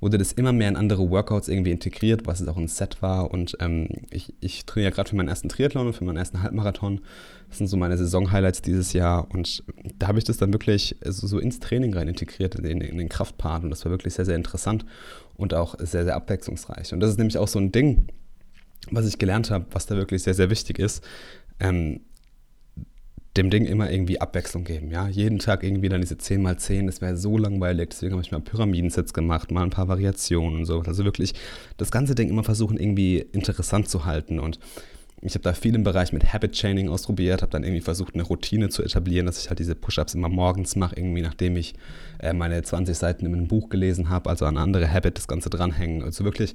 wurde 0.00 0.18
das 0.18 0.32
immer 0.32 0.52
mehr 0.52 0.68
in 0.68 0.76
andere 0.76 1.08
Workouts 1.08 1.48
irgendwie 1.48 1.70
integriert, 1.70 2.26
was 2.26 2.42
es 2.42 2.48
auch 2.48 2.58
ein 2.58 2.68
Set 2.68 3.00
war. 3.00 3.30
Und 3.30 3.56
ähm, 3.60 3.88
ich, 4.10 4.34
ich 4.40 4.66
trainiere 4.66 4.92
gerade 4.92 5.08
für 5.08 5.16
meinen 5.16 5.28
ersten 5.28 5.48
Triathlon 5.48 5.86
und 5.86 5.94
für 5.94 6.04
meinen 6.04 6.18
ersten 6.18 6.42
Halbmarathon. 6.42 7.00
Das 7.48 7.58
sind 7.58 7.68
so 7.68 7.78
meine 7.78 7.96
Saison-Highlights 7.96 8.60
dieses 8.60 8.92
Jahr. 8.92 9.26
Und 9.30 9.64
da 9.98 10.08
habe 10.08 10.18
ich 10.18 10.24
das 10.24 10.36
dann 10.36 10.52
wirklich 10.52 10.96
so, 11.02 11.26
so 11.26 11.38
ins 11.38 11.60
Training 11.60 11.94
rein 11.94 12.08
integriert, 12.08 12.56
in, 12.56 12.82
in 12.82 12.98
den 12.98 13.08
Kraftpart. 13.08 13.64
Und 13.64 13.70
das 13.70 13.86
war 13.86 13.90
wirklich 13.90 14.12
sehr, 14.12 14.26
sehr 14.26 14.36
interessant 14.36 14.84
und 15.36 15.54
auch 15.54 15.76
sehr, 15.78 16.04
sehr 16.04 16.14
abwechslungsreich. 16.14 16.92
Und 16.92 17.00
das 17.00 17.10
ist 17.10 17.18
nämlich 17.18 17.38
auch 17.38 17.48
so 17.48 17.58
ein 17.58 17.72
Ding, 17.72 18.08
was 18.90 19.06
ich 19.06 19.18
gelernt 19.18 19.50
habe, 19.50 19.64
was 19.70 19.86
da 19.86 19.96
wirklich 19.96 20.22
sehr, 20.22 20.34
sehr 20.34 20.50
wichtig 20.50 20.78
ist. 20.78 21.02
Ähm, 21.58 22.00
dem 23.36 23.50
Ding 23.50 23.64
immer 23.64 23.90
irgendwie 23.90 24.20
Abwechslung 24.20 24.64
geben. 24.64 24.90
Ja? 24.90 25.08
Jeden 25.08 25.38
Tag 25.38 25.64
irgendwie 25.64 25.88
dann 25.88 26.00
diese 26.00 26.16
10 26.16 26.40
mal 26.40 26.56
10, 26.56 26.86
das 26.86 27.00
wäre 27.00 27.16
so 27.16 27.36
langweilig. 27.36 27.90
Deswegen 27.90 28.12
habe 28.12 28.22
ich 28.22 28.30
mal 28.30 28.40
Pyramidensets 28.40 29.12
gemacht, 29.12 29.50
mal 29.50 29.64
ein 29.64 29.70
paar 29.70 29.88
Variationen 29.88 30.60
und 30.60 30.64
so. 30.66 30.80
Also 30.82 31.04
wirklich 31.04 31.34
das 31.76 31.90
ganze 31.90 32.14
Ding 32.14 32.28
immer 32.28 32.44
versuchen, 32.44 32.78
irgendwie 32.78 33.18
interessant 33.18 33.88
zu 33.88 34.04
halten. 34.04 34.38
Und 34.38 34.60
ich 35.20 35.34
habe 35.34 35.42
da 35.42 35.52
viel 35.52 35.74
im 35.74 35.82
Bereich 35.82 36.12
mit 36.12 36.32
Habit 36.32 36.52
Chaining 36.52 36.88
ausprobiert, 36.88 37.42
habe 37.42 37.50
dann 37.50 37.64
irgendwie 37.64 37.80
versucht, 37.80 38.14
eine 38.14 38.22
Routine 38.22 38.68
zu 38.68 38.82
etablieren, 38.82 39.26
dass 39.26 39.40
ich 39.40 39.48
halt 39.48 39.58
diese 39.58 39.74
Push-Ups 39.74 40.14
immer 40.14 40.28
morgens 40.28 40.76
mache, 40.76 40.96
irgendwie 40.96 41.22
nachdem 41.22 41.56
ich 41.56 41.74
äh, 42.20 42.34
meine 42.34 42.62
20 42.62 42.96
Seiten 42.96 43.26
in 43.26 43.34
einem 43.34 43.48
Buch 43.48 43.68
gelesen 43.68 44.10
habe, 44.10 44.28
also 44.28 44.44
an 44.44 44.58
andere 44.58 44.92
Habit 44.92 45.16
das 45.16 45.26
Ganze 45.26 45.50
dranhängen. 45.50 46.02
Also 46.02 46.24
wirklich 46.24 46.54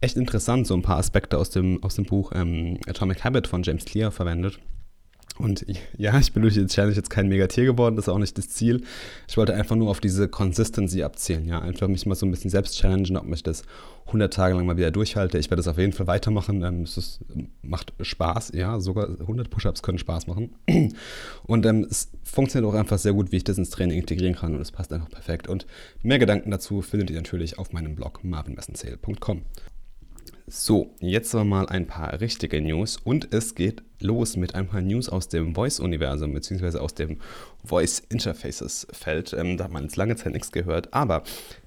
echt 0.00 0.16
interessant, 0.16 0.66
so 0.66 0.74
ein 0.74 0.82
paar 0.82 0.98
Aspekte 0.98 1.38
aus 1.38 1.50
dem, 1.50 1.82
aus 1.82 1.96
dem 1.96 2.04
Buch 2.04 2.32
ähm, 2.34 2.78
Atomic 2.86 3.24
Habit 3.24 3.46
von 3.46 3.62
James 3.62 3.86
Clear 3.86 4.10
verwendet. 4.10 4.60
Und 5.36 5.66
ja, 5.96 6.16
ich 6.18 6.32
bin 6.32 6.42
durch 6.42 6.54
die 6.54 6.66
Challenge 6.66 6.94
jetzt 6.94 7.10
kein 7.10 7.28
Megatier 7.28 7.64
geworden, 7.64 7.96
das 7.96 8.06
ist 8.06 8.08
auch 8.08 8.18
nicht 8.18 8.38
das 8.38 8.50
Ziel. 8.50 8.82
Ich 9.26 9.36
wollte 9.36 9.54
einfach 9.54 9.74
nur 9.74 9.90
auf 9.90 9.98
diese 9.98 10.28
Consistency 10.28 11.02
abzielen, 11.02 11.48
ja, 11.48 11.60
einfach 11.60 11.88
mich 11.88 12.06
mal 12.06 12.14
so 12.14 12.24
ein 12.24 12.30
bisschen 12.30 12.50
selbst 12.50 12.76
challengen, 12.76 13.16
ob 13.16 13.26
mich 13.26 13.42
das 13.42 13.64
100 14.06 14.32
Tage 14.32 14.54
lang 14.54 14.64
mal 14.66 14.76
wieder 14.76 14.92
durchhalte. 14.92 15.38
Ich 15.38 15.46
werde 15.46 15.56
das 15.56 15.66
auf 15.66 15.78
jeden 15.78 15.92
Fall 15.92 16.06
weitermachen, 16.06 16.62
ähm, 16.62 16.82
es 16.82 16.96
ist, 16.96 17.20
macht 17.62 17.92
Spaß, 18.00 18.52
ja, 18.54 18.78
sogar 18.78 19.08
100 19.08 19.50
Push-Ups 19.50 19.82
können 19.82 19.98
Spaß 19.98 20.28
machen. 20.28 20.54
Und 21.42 21.66
ähm, 21.66 21.86
es 21.90 22.10
funktioniert 22.22 22.72
auch 22.72 22.78
einfach 22.78 22.98
sehr 22.98 23.12
gut, 23.12 23.32
wie 23.32 23.36
ich 23.36 23.44
das 23.44 23.58
ins 23.58 23.70
Training 23.70 23.98
integrieren 23.98 24.36
kann 24.36 24.54
und 24.54 24.60
es 24.60 24.72
passt 24.72 24.92
einfach 24.92 25.10
perfekt. 25.10 25.48
Und 25.48 25.66
mehr 26.02 26.18
Gedanken 26.18 26.50
dazu 26.50 26.80
findet 26.80 27.10
ihr 27.10 27.16
natürlich 27.16 27.58
auf 27.58 27.72
meinem 27.72 27.94
Blog 27.94 28.22
marvinmessenzähl.com. 28.22 29.42
So, 30.46 30.94
jetzt 31.00 31.34
aber 31.34 31.44
mal 31.44 31.66
ein 31.66 31.86
paar 31.86 32.20
richtige 32.20 32.60
News 32.60 32.98
und 32.98 33.32
es 33.32 33.54
geht 33.54 33.82
los 34.00 34.36
mit 34.36 34.54
ein 34.54 34.66
paar 34.66 34.82
News 34.82 35.08
aus 35.08 35.28
dem 35.28 35.54
Voice-Universum 35.54 36.34
beziehungsweise 36.34 36.82
aus 36.82 36.92
dem 36.94 37.18
Voice-Interfaces-Feld. 37.64 39.32
Ähm, 39.32 39.56
da 39.56 39.64
hat 39.64 39.72
man 39.72 39.84
jetzt 39.84 39.96
lange 39.96 40.16
Zeit 40.16 40.34
nichts 40.34 40.52
gehört, 40.52 40.92
aber 40.92 41.22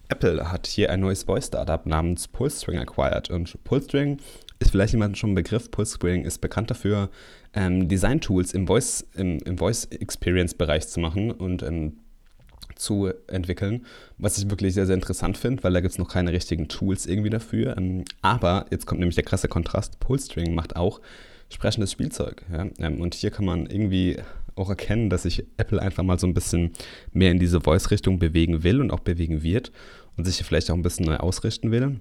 Apple 0.10 0.52
hat 0.52 0.68
hier 0.68 0.92
ein 0.92 1.00
neues 1.00 1.24
Voice-Startup 1.24 1.88
namens 1.88 2.28
Pullstring 2.28 2.78
acquired 2.78 3.32
und 3.32 3.64
Pullstring 3.64 4.20
ist 4.60 4.72
vielleicht 4.72 4.94
jemand 4.94 5.18
schon 5.18 5.32
ein 5.32 5.36
Begriff. 5.36 5.72
Pullstring 5.72 6.24
ist 6.24 6.38
bekannt 6.40 6.70
dafür, 6.70 7.10
ähm, 7.54 7.88
Design-Tools 7.88 8.54
im 8.54 8.68
Voice, 8.68 9.08
im, 9.16 9.40
im 9.40 9.58
Voice-Experience-Bereich 9.58 10.88
zu 10.88 11.00
machen 11.00 11.32
und 11.32 11.64
ähm, 11.64 11.98
zu 12.80 13.12
entwickeln, 13.28 13.86
was 14.18 14.38
ich 14.38 14.50
wirklich 14.50 14.74
sehr, 14.74 14.86
sehr 14.86 14.96
interessant 14.96 15.38
finde, 15.38 15.64
weil 15.64 15.74
da 15.74 15.82
gibt 15.82 15.92
es 15.92 15.98
noch 15.98 16.10
keine 16.10 16.32
richtigen 16.32 16.68
Tools 16.68 17.06
irgendwie 17.06 17.30
dafür. 17.30 17.78
Ähm, 17.78 18.06
aber 18.22 18.66
jetzt 18.72 18.86
kommt 18.86 19.00
nämlich 19.00 19.16
der 19.16 19.26
krasse 19.26 19.48
Kontrast, 19.48 20.00
Pullstring 20.00 20.54
macht 20.56 20.76
auch 20.76 21.02
sprechendes 21.50 21.92
Spielzeug. 21.92 22.44
Ja? 22.52 22.68
Ähm, 22.80 23.02
und 23.02 23.16
hier 23.16 23.32
kann 23.32 23.46
man 23.46 23.68
irgendwie 23.68 24.18
auch 24.56 24.70
erkennen, 24.70 25.10
dass 25.10 25.24
sich 25.24 25.46
Apple 25.58 25.82
einfach 25.82 26.04
mal 26.04 26.20
so 26.20 26.28
ein 26.28 26.34
bisschen 26.34 26.72
mehr 27.14 27.32
in 27.32 27.40
diese 27.40 27.62
Voice-Richtung 27.62 28.20
bewegen 28.20 28.64
will 28.64 28.82
und 28.82 28.92
auch 28.92 29.02
bewegen 29.02 29.44
wird 29.44 29.72
und 30.16 30.26
sich 30.26 30.38
vielleicht 30.44 30.72
auch 30.72 30.76
ein 30.76 30.82
bisschen 30.82 31.06
neu 31.06 31.18
ausrichten 31.18 31.72
will. 31.72 32.00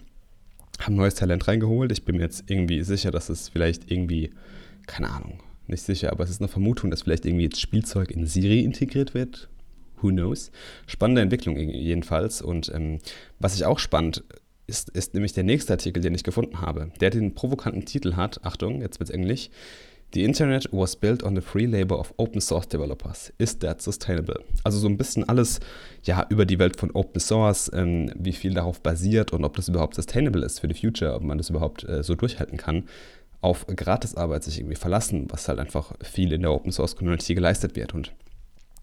Haben 0.80 0.95
neues 0.95 1.14
Talent 1.14 1.49
reingeholt. 1.49 1.92
Ich 1.92 2.04
bin 2.04 2.16
mir 2.16 2.23
jetzt 2.23 2.50
irgendwie 2.50 2.83
sicher, 2.83 3.11
dass 3.11 3.28
es 3.28 3.49
vielleicht 3.49 3.90
irgendwie, 3.90 4.30
keine 4.87 5.11
Ahnung, 5.11 5.40
nicht 5.66 5.83
sicher, 5.83 6.12
aber 6.12 6.25
es 6.25 6.30
ist 6.30 6.40
eine 6.40 6.49
Vermutung, 6.49 6.90
dass 6.90 7.02
vielleicht 7.02 7.26
irgendwie 7.26 7.45
jetzt 7.45 7.61
Spielzeug 7.61 8.11
in 8.11 8.26
Siri 8.26 8.61
integriert 8.61 9.14
wird 9.14 9.49
who 10.03 10.09
knows. 10.09 10.50
Spannende 10.87 11.23
Entwicklung 11.23 11.57
jedenfalls. 11.57 12.43
Und 12.43 12.71
ähm, 12.75 12.99
was 13.38 13.55
ich 13.55 13.65
auch 13.65 13.79
spannend 13.79 14.25
ist, 14.67 14.91
ist 14.91 15.15
nämlich 15.15 15.33
der 15.33 15.45
nächste 15.45 15.73
Artikel, 15.73 16.03
den 16.03 16.15
ich 16.15 16.25
gefunden 16.25 16.61
habe. 16.61 16.91
Der 17.00 17.11
den 17.11 17.35
provokanten 17.35 17.85
Titel 17.85 18.15
hat, 18.15 18.45
Achtung, 18.45 18.81
jetzt 18.81 18.99
wird's 18.99 19.11
Englisch. 19.11 19.50
The 20.15 20.25
Internet 20.25 20.69
was 20.71 20.95
built 20.95 21.25
on 21.25 21.35
the 21.35 21.43
free 21.43 21.67
labor 21.67 21.99
of 21.99 22.15
open 22.17 22.41
source 22.41 22.69
developers. 22.69 23.33
Is 23.38 23.59
that 23.59 23.83
sustainable? 23.83 24.41
Also 24.62 24.79
so 24.79 24.88
ein 24.88 24.97
bisschen 24.97 25.29
alles 25.29 25.59
ja 26.05 26.25
über 26.31 26.47
die 26.47 26.61
Welt 26.61 26.79
von 26.79 26.93
Open 26.93 27.21
Source, 27.21 27.71
ähm, 27.75 28.12
wie 28.15 28.33
viel 28.33 28.55
darauf 28.55 28.81
basiert 28.81 29.33
und 29.33 29.45
ob 29.45 29.57
das 29.57 29.69
überhaupt 29.69 29.97
sustainable 29.97 30.45
ist 30.47 30.61
für 30.61 30.69
die 30.69 30.75
Future, 30.81 31.15
ob 31.15 31.23
man 31.23 31.38
das 31.38 31.50
überhaupt 31.50 31.87
äh, 31.88 32.05
so 32.05 32.15
durchhalten 32.15 32.57
kann 32.57 32.85
auf 33.41 33.67
Gratisarbeit 33.67 34.43
sich 34.43 34.59
irgendwie 34.59 34.76
verlassen, 34.76 35.26
was 35.29 35.49
halt 35.49 35.59
einfach 35.59 35.93
viel 36.03 36.33
in 36.33 36.43
der 36.43 36.53
Open 36.53 36.73
Source 36.73 36.97
Community 36.97 37.35
geleistet 37.35 37.76
wird. 37.76 37.95
Und 37.95 38.12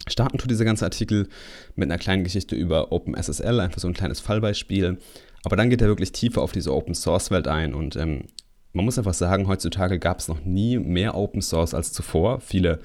starten 0.07 0.37
tut 0.37 0.51
dieser 0.51 0.65
ganze 0.65 0.85
Artikel 0.85 1.27
mit 1.75 1.89
einer 1.89 1.99
kleinen 1.99 2.23
Geschichte 2.23 2.55
über 2.55 2.91
OpenSSL, 2.91 3.59
einfach 3.59 3.79
so 3.79 3.87
ein 3.87 3.93
kleines 3.93 4.19
Fallbeispiel. 4.19 4.97
Aber 5.43 5.55
dann 5.55 5.69
geht 5.69 5.81
er 5.81 5.87
wirklich 5.87 6.11
tiefer 6.11 6.41
auf 6.41 6.51
diese 6.51 6.73
Open 6.73 6.95
Source 6.95 7.31
Welt 7.31 7.47
ein 7.47 7.73
und 7.73 7.95
ähm, 7.95 8.25
man 8.73 8.85
muss 8.85 8.97
einfach 8.97 9.13
sagen, 9.13 9.47
heutzutage 9.47 9.99
gab 9.99 10.19
es 10.19 10.27
noch 10.27 10.43
nie 10.43 10.79
mehr 10.79 11.15
Open 11.15 11.41
Source 11.41 11.73
als 11.73 11.93
zuvor. 11.93 12.39
Viele 12.39 12.79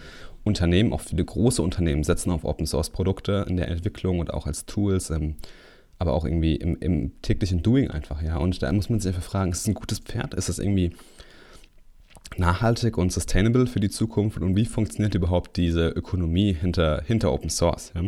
Unternehmen, 0.45 0.93
auch 0.93 1.01
viele 1.01 1.25
große 1.25 1.63
Unternehmen, 1.63 2.05
setzen 2.05 2.31
auf 2.31 2.45
Open 2.45 2.67
Source 2.67 2.91
Produkte 2.91 3.47
in 3.49 3.57
der 3.57 3.69
Entwicklung 3.69 4.19
und 4.19 4.33
auch 4.33 4.47
als 4.47 4.67
Tools, 4.67 5.11
ähm, 5.11 5.37
aber 5.99 6.13
auch 6.13 6.25
irgendwie 6.25 6.57
im, 6.57 6.77
im, 6.79 7.21
täglichen 7.23 7.63
Doing 7.63 7.91
einfach, 7.91 8.23
ja. 8.23 8.37
Und 8.37 8.63
da 8.63 8.71
muss 8.71 8.91
man 8.91 9.01
sich 9.01 9.15
einfach 9.15 9.29
fragen, 9.29 9.51
ist 9.51 9.63
es 9.63 9.67
ein 9.67 9.75
gutes 9.75 9.99
Pferd? 9.99 10.35
Ist 10.35 10.49
es 10.49 10.59
irgendwie 10.59 10.93
nachhaltig 12.37 12.99
und 12.99 13.13
sustainable 13.13 13.67
für 13.67 13.81
die 13.81 13.91
Zukunft 13.91 14.39
und 14.41 14.57
wie 14.57 14.67
funktioniert 14.67 15.15
überhaupt 15.15 15.57
diese 15.57 15.89
Ökonomie 15.89 16.53
hinter, 16.53 17.03
hinter 17.07 17.33
Open 17.33 17.51
Source? 17.51 17.93
Ja? 17.95 18.03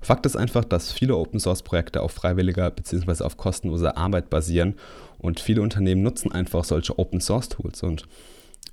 Fakt 0.00 0.26
ist 0.26 0.36
einfach, 0.36 0.64
dass 0.64 0.92
viele 0.92 1.16
Open 1.16 1.38
Source 1.38 1.62
Projekte 1.62 2.02
auf 2.02 2.12
freiwilliger 2.12 2.70
bzw. 2.70 3.24
auf 3.24 3.36
kostenloser 3.36 3.96
Arbeit 3.96 4.30
basieren 4.30 4.74
und 5.18 5.38
viele 5.38 5.62
Unternehmen 5.62 6.02
nutzen 6.02 6.32
einfach 6.32 6.64
solche 6.64 6.98
Open 6.98 7.20
Source 7.20 7.48
Tools 7.48 7.82
und 7.82 8.06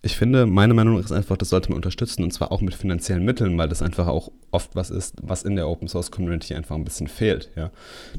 ich 0.01 0.15
finde, 0.15 0.45
meine 0.45 0.73
Meinung 0.73 0.97
ist 0.97 1.11
einfach, 1.11 1.35
das 1.35 1.49
sollte 1.49 1.69
man 1.69 1.75
unterstützen 1.75 2.23
und 2.23 2.31
zwar 2.31 2.53
auch 2.53 2.61
mit 2.61 2.73
finanziellen 2.73 3.25
Mitteln, 3.25 3.57
weil 3.57 3.67
das 3.67 3.81
einfach 3.81 4.07
auch 4.07 4.31
oft 4.49 4.73
was 4.73 4.91
ist, 4.91 5.15
was 5.21 5.43
in 5.43 5.57
der 5.57 5.67
Open 5.67 5.89
Source 5.89 6.09
Community 6.09 6.55
einfach 6.55 6.75
ein 6.75 6.85
bisschen 6.85 7.07
fehlt. 7.07 7.49
Ja. 7.57 7.69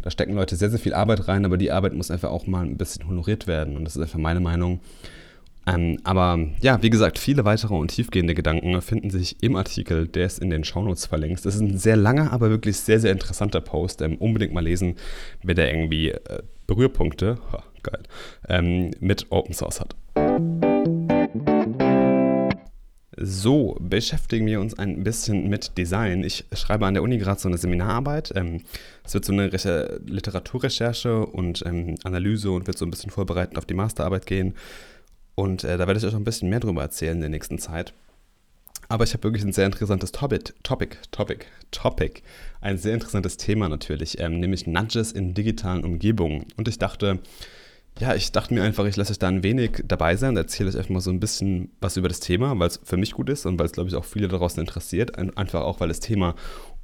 Da 0.03 0.11
stecken 0.11 0.35
Leute 0.35 0.57
sehr, 0.57 0.69
sehr 0.69 0.79
viel 0.79 0.93
Arbeit 0.93 1.27
rein, 1.27 1.47
aber 1.47 1.57
die 1.57 1.73
Arbeit 1.73 1.95
muss 1.95 2.11
einfach 2.11 2.31
auch 2.31 2.47
mal 2.47 2.67
ein 2.67 2.77
bisschen 2.77 3.09
honoriert 3.09 3.47
werden 3.47 3.77
und 3.77 3.85
das 3.85 3.97
ist 3.97 4.03
einfach 4.03 4.19
meine 4.19 4.41
Meinung. 4.41 4.81
Ähm, 5.67 5.99
aber 6.05 6.39
ja, 6.61 6.83
wie 6.83 6.91
gesagt, 6.91 7.19
viele 7.19 7.45
weitere 7.45 7.75
und 7.75 7.89
tiefgehende 7.89 8.35
Gedanken 8.35 8.81
finden 8.81 9.11
sich 9.11 9.43
im 9.43 9.57
Artikel, 9.57 10.09
der 10.09 10.27
ist 10.27 10.39
in 10.39 10.51
den 10.51 10.65
Shownotes 10.65 11.07
verlinkt. 11.07 11.45
Das 11.45 11.55
ist 11.55 11.61
ein 11.61 11.79
sehr 11.79 11.97
langer, 11.97 12.33
aber 12.33 12.51
wirklich 12.51 12.79
sehr, 12.79 13.01
sehr 13.01 13.13
interessanter 13.13 13.61
Post. 13.61 14.03
Ähm, 14.03 14.17
unbedingt 14.17 14.53
mal 14.53 14.65
lesen, 14.65 14.97
wer 15.43 15.55
da 15.55 15.65
irgendwie 15.65 16.11
äh, 16.11 16.43
Berührpunkte, 16.67 17.39
ha, 17.53 17.63
geil, 17.83 18.03
ähm, 18.49 18.91
mit 19.01 19.27
Open 19.31 19.55
Source 19.55 19.81
hat. 19.81 19.97
So, 23.23 23.77
beschäftigen 23.81 24.47
wir 24.47 24.61
uns 24.61 24.79
ein 24.79 25.05
bisschen 25.05 25.51
mit 25.51 25.77
Design. 25.77 26.25
Ich 26.25 26.47
schreibe 26.55 26.87
an 26.87 26.95
der 26.95 27.03
Uni 27.03 27.19
gerade 27.19 27.39
so 27.39 27.49
eine 27.49 27.59
Seminararbeit. 27.59 28.33
Ähm, 28.35 28.63
es 29.05 29.13
wird 29.13 29.27
so 29.27 29.33
eine 29.33 29.49
Literaturrecherche 29.49 31.27
und 31.27 31.63
ähm, 31.67 31.97
Analyse 32.05 32.51
und 32.51 32.67
wird 32.67 32.79
so 32.79 32.87
ein 32.87 32.91
bisschen 32.91 33.11
vorbereitend 33.11 33.59
auf 33.59 33.67
die 33.67 33.75
Masterarbeit 33.75 34.25
gehen. 34.25 34.55
Und 35.35 35.65
äh, 35.65 35.79
da 35.79 35.87
werde 35.87 35.99
ich 35.99 36.05
euch 36.05 36.13
noch 36.13 36.21
ein 36.21 36.25
bisschen 36.25 36.49
mehr 36.51 36.61
drüber 36.61 36.83
erzählen 36.83 37.15
in 37.15 37.21
der 37.21 37.31
nächsten 37.31 37.59
Zeit. 37.59 37.95
Aber 38.89 39.05
ich 39.05 39.13
habe 39.13 39.23
wirklich 39.23 39.45
ein 39.45 39.53
sehr 39.53 39.67
interessantes 39.67 40.11
Topic, 40.11 40.53
Topic, 40.65 40.97
Topic, 41.13 41.47
Topic. 41.71 42.23
Ein 42.61 42.77
sehr 42.77 42.95
interessantes 42.95 43.37
Thema 43.37 43.69
natürlich, 43.69 44.19
ähm, 44.19 44.41
nämlich 44.41 44.67
Nudges 44.67 45.13
in 45.13 45.33
digitalen 45.33 45.85
Umgebungen. 45.85 46.47
Und 46.57 46.67
ich 46.67 46.79
dachte, 46.79 47.21
ja, 48.01 48.15
ich 48.15 48.33
dachte 48.33 48.55
mir 48.55 48.63
einfach, 48.63 48.87
ich 48.87 48.97
lasse 48.97 49.13
euch 49.13 49.19
da 49.19 49.29
ein 49.29 49.43
wenig 49.43 49.85
dabei 49.87 50.17
sein 50.17 50.31
und 50.31 50.39
erzähle 50.39 50.71
euch 50.71 50.77
einfach 50.77 50.91
mal 50.91 51.01
so 51.01 51.11
ein 51.11 51.21
bisschen 51.21 51.71
was 51.81 51.97
über 51.97 52.09
das 52.09 52.21
Thema, 52.21 52.59
weil 52.59 52.69
es 52.69 52.81
für 52.83 52.97
mich 52.97 53.13
gut 53.13 53.29
ist 53.29 53.47
und 53.47 53.59
weil 53.59 53.67
es, 53.67 53.73
glaube 53.73 53.89
ich, 53.89 53.95
auch 53.95 54.05
viele 54.05 54.27
daraus 54.27 54.59
interessiert. 54.59 55.17
Einfach 55.37 55.63
auch, 55.63 55.79
weil 55.81 55.89
das 55.89 56.01
Thema 56.01 56.35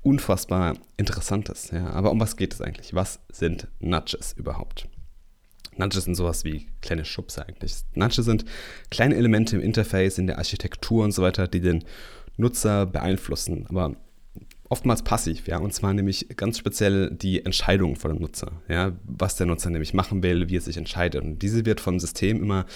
unfassbar 0.02 0.76
interessant 0.96 1.48
ist. 1.48 1.72
Ja. 1.72 1.90
Aber 1.90 2.12
um 2.12 2.20
was 2.20 2.36
geht 2.36 2.54
es 2.54 2.60
eigentlich? 2.60 2.94
Was 2.94 3.18
sind 3.32 3.66
Nudges 3.80 4.32
überhaupt? 4.34 4.88
Nudges 5.78 6.04
sind 6.04 6.14
sowas 6.14 6.44
wie 6.44 6.66
kleine 6.80 7.04
Schubse 7.04 7.46
eigentlich. 7.46 7.74
Nudges 7.94 8.24
sind 8.24 8.44
kleine 8.90 9.14
Elemente 9.14 9.56
im 9.56 9.62
Interface, 9.62 10.18
in 10.18 10.26
der 10.26 10.38
Architektur 10.38 11.04
und 11.04 11.12
so 11.12 11.22
weiter, 11.22 11.48
die 11.48 11.60
den 11.60 11.84
Nutzer 12.36 12.86
beeinflussen, 12.86 13.66
aber 13.68 13.96
oftmals 14.68 15.02
passiv, 15.02 15.46
ja, 15.46 15.58
und 15.58 15.72
zwar 15.72 15.94
nämlich 15.94 16.28
ganz 16.36 16.58
speziell 16.58 17.10
die 17.10 17.44
Entscheidung 17.44 17.96
von 17.96 18.12
dem 18.12 18.20
Nutzer, 18.20 18.52
ja, 18.68 18.92
was 19.04 19.36
der 19.36 19.46
Nutzer 19.46 19.70
nämlich 19.70 19.94
machen 19.94 20.22
will, 20.22 20.48
wie 20.48 20.56
er 20.56 20.60
sich 20.60 20.76
entscheidet. 20.76 21.22
Und 21.22 21.40
diese 21.40 21.64
wird 21.64 21.80
vom 21.80 22.00
System 22.00 22.42
immer 22.42 22.66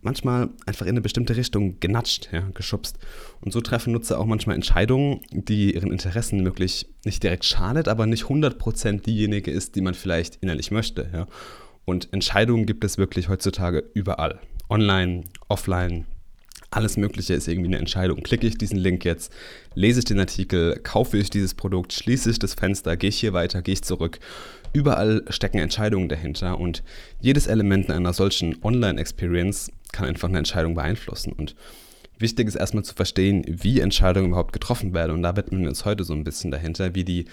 manchmal 0.00 0.50
einfach 0.66 0.86
in 0.86 0.90
eine 0.90 1.00
bestimmte 1.00 1.36
Richtung 1.36 1.80
genatscht, 1.80 2.28
ja, 2.32 2.48
geschubst. 2.54 2.98
Und 3.40 3.52
so 3.52 3.60
treffen 3.60 3.92
Nutzer 3.92 4.18
auch 4.18 4.26
manchmal 4.26 4.56
Entscheidungen, 4.56 5.20
die 5.30 5.74
ihren 5.74 5.90
Interessen 5.90 6.42
möglich 6.42 6.88
nicht 7.04 7.22
direkt 7.22 7.44
schadet, 7.44 7.88
aber 7.88 8.06
nicht 8.06 8.24
100% 8.24 9.02
diejenige 9.02 9.50
ist, 9.50 9.74
die 9.74 9.80
man 9.80 9.94
vielleicht 9.94 10.36
innerlich 10.36 10.70
möchte, 10.70 11.10
ja. 11.12 11.26
Und 11.86 12.12
Entscheidungen 12.12 12.66
gibt 12.66 12.84
es 12.84 12.98
wirklich 12.98 13.28
heutzutage 13.30 13.84
überall. 13.94 14.40
Online, 14.68 15.22
offline, 15.48 16.04
alles 16.70 16.96
Mögliche 16.96 17.34
ist 17.34 17.46
irgendwie 17.46 17.68
eine 17.68 17.78
Entscheidung. 17.78 18.22
Klicke 18.22 18.46
ich 18.46 18.58
diesen 18.58 18.76
Link 18.76 19.04
jetzt, 19.04 19.32
lese 19.74 20.00
ich 20.00 20.04
den 20.04 20.18
Artikel, 20.18 20.78
kaufe 20.82 21.16
ich 21.16 21.30
dieses 21.30 21.54
Produkt, 21.54 21.92
schließe 21.92 22.28
ich 22.28 22.38
das 22.38 22.54
Fenster, 22.54 22.96
gehe 22.96 23.08
ich 23.08 23.20
hier 23.20 23.32
weiter, 23.32 23.62
gehe 23.62 23.74
ich 23.74 23.82
zurück. 23.82 24.18
Überall 24.72 25.24
stecken 25.28 25.58
Entscheidungen 25.58 26.08
dahinter 26.08 26.58
und 26.58 26.82
jedes 27.20 27.46
Element 27.46 27.86
in 27.86 27.92
einer 27.92 28.12
solchen 28.12 28.62
Online-Experience 28.62 29.70
kann 29.92 30.06
einfach 30.06 30.28
eine 30.28 30.38
Entscheidung 30.38 30.74
beeinflussen. 30.74 31.32
Und 31.32 31.54
wichtig 32.18 32.48
ist 32.48 32.56
erstmal 32.56 32.84
zu 32.84 32.94
verstehen, 32.94 33.44
wie 33.46 33.80
Entscheidungen 33.80 34.28
überhaupt 34.28 34.52
getroffen 34.52 34.92
werden. 34.92 35.12
Und 35.12 35.22
da 35.22 35.36
widmen 35.36 35.62
wir 35.62 35.68
uns 35.68 35.84
heute 35.84 36.02
so 36.02 36.12
ein 36.12 36.24
bisschen 36.24 36.50
dahinter, 36.50 36.94
wie 36.96 37.04
die 37.04 37.26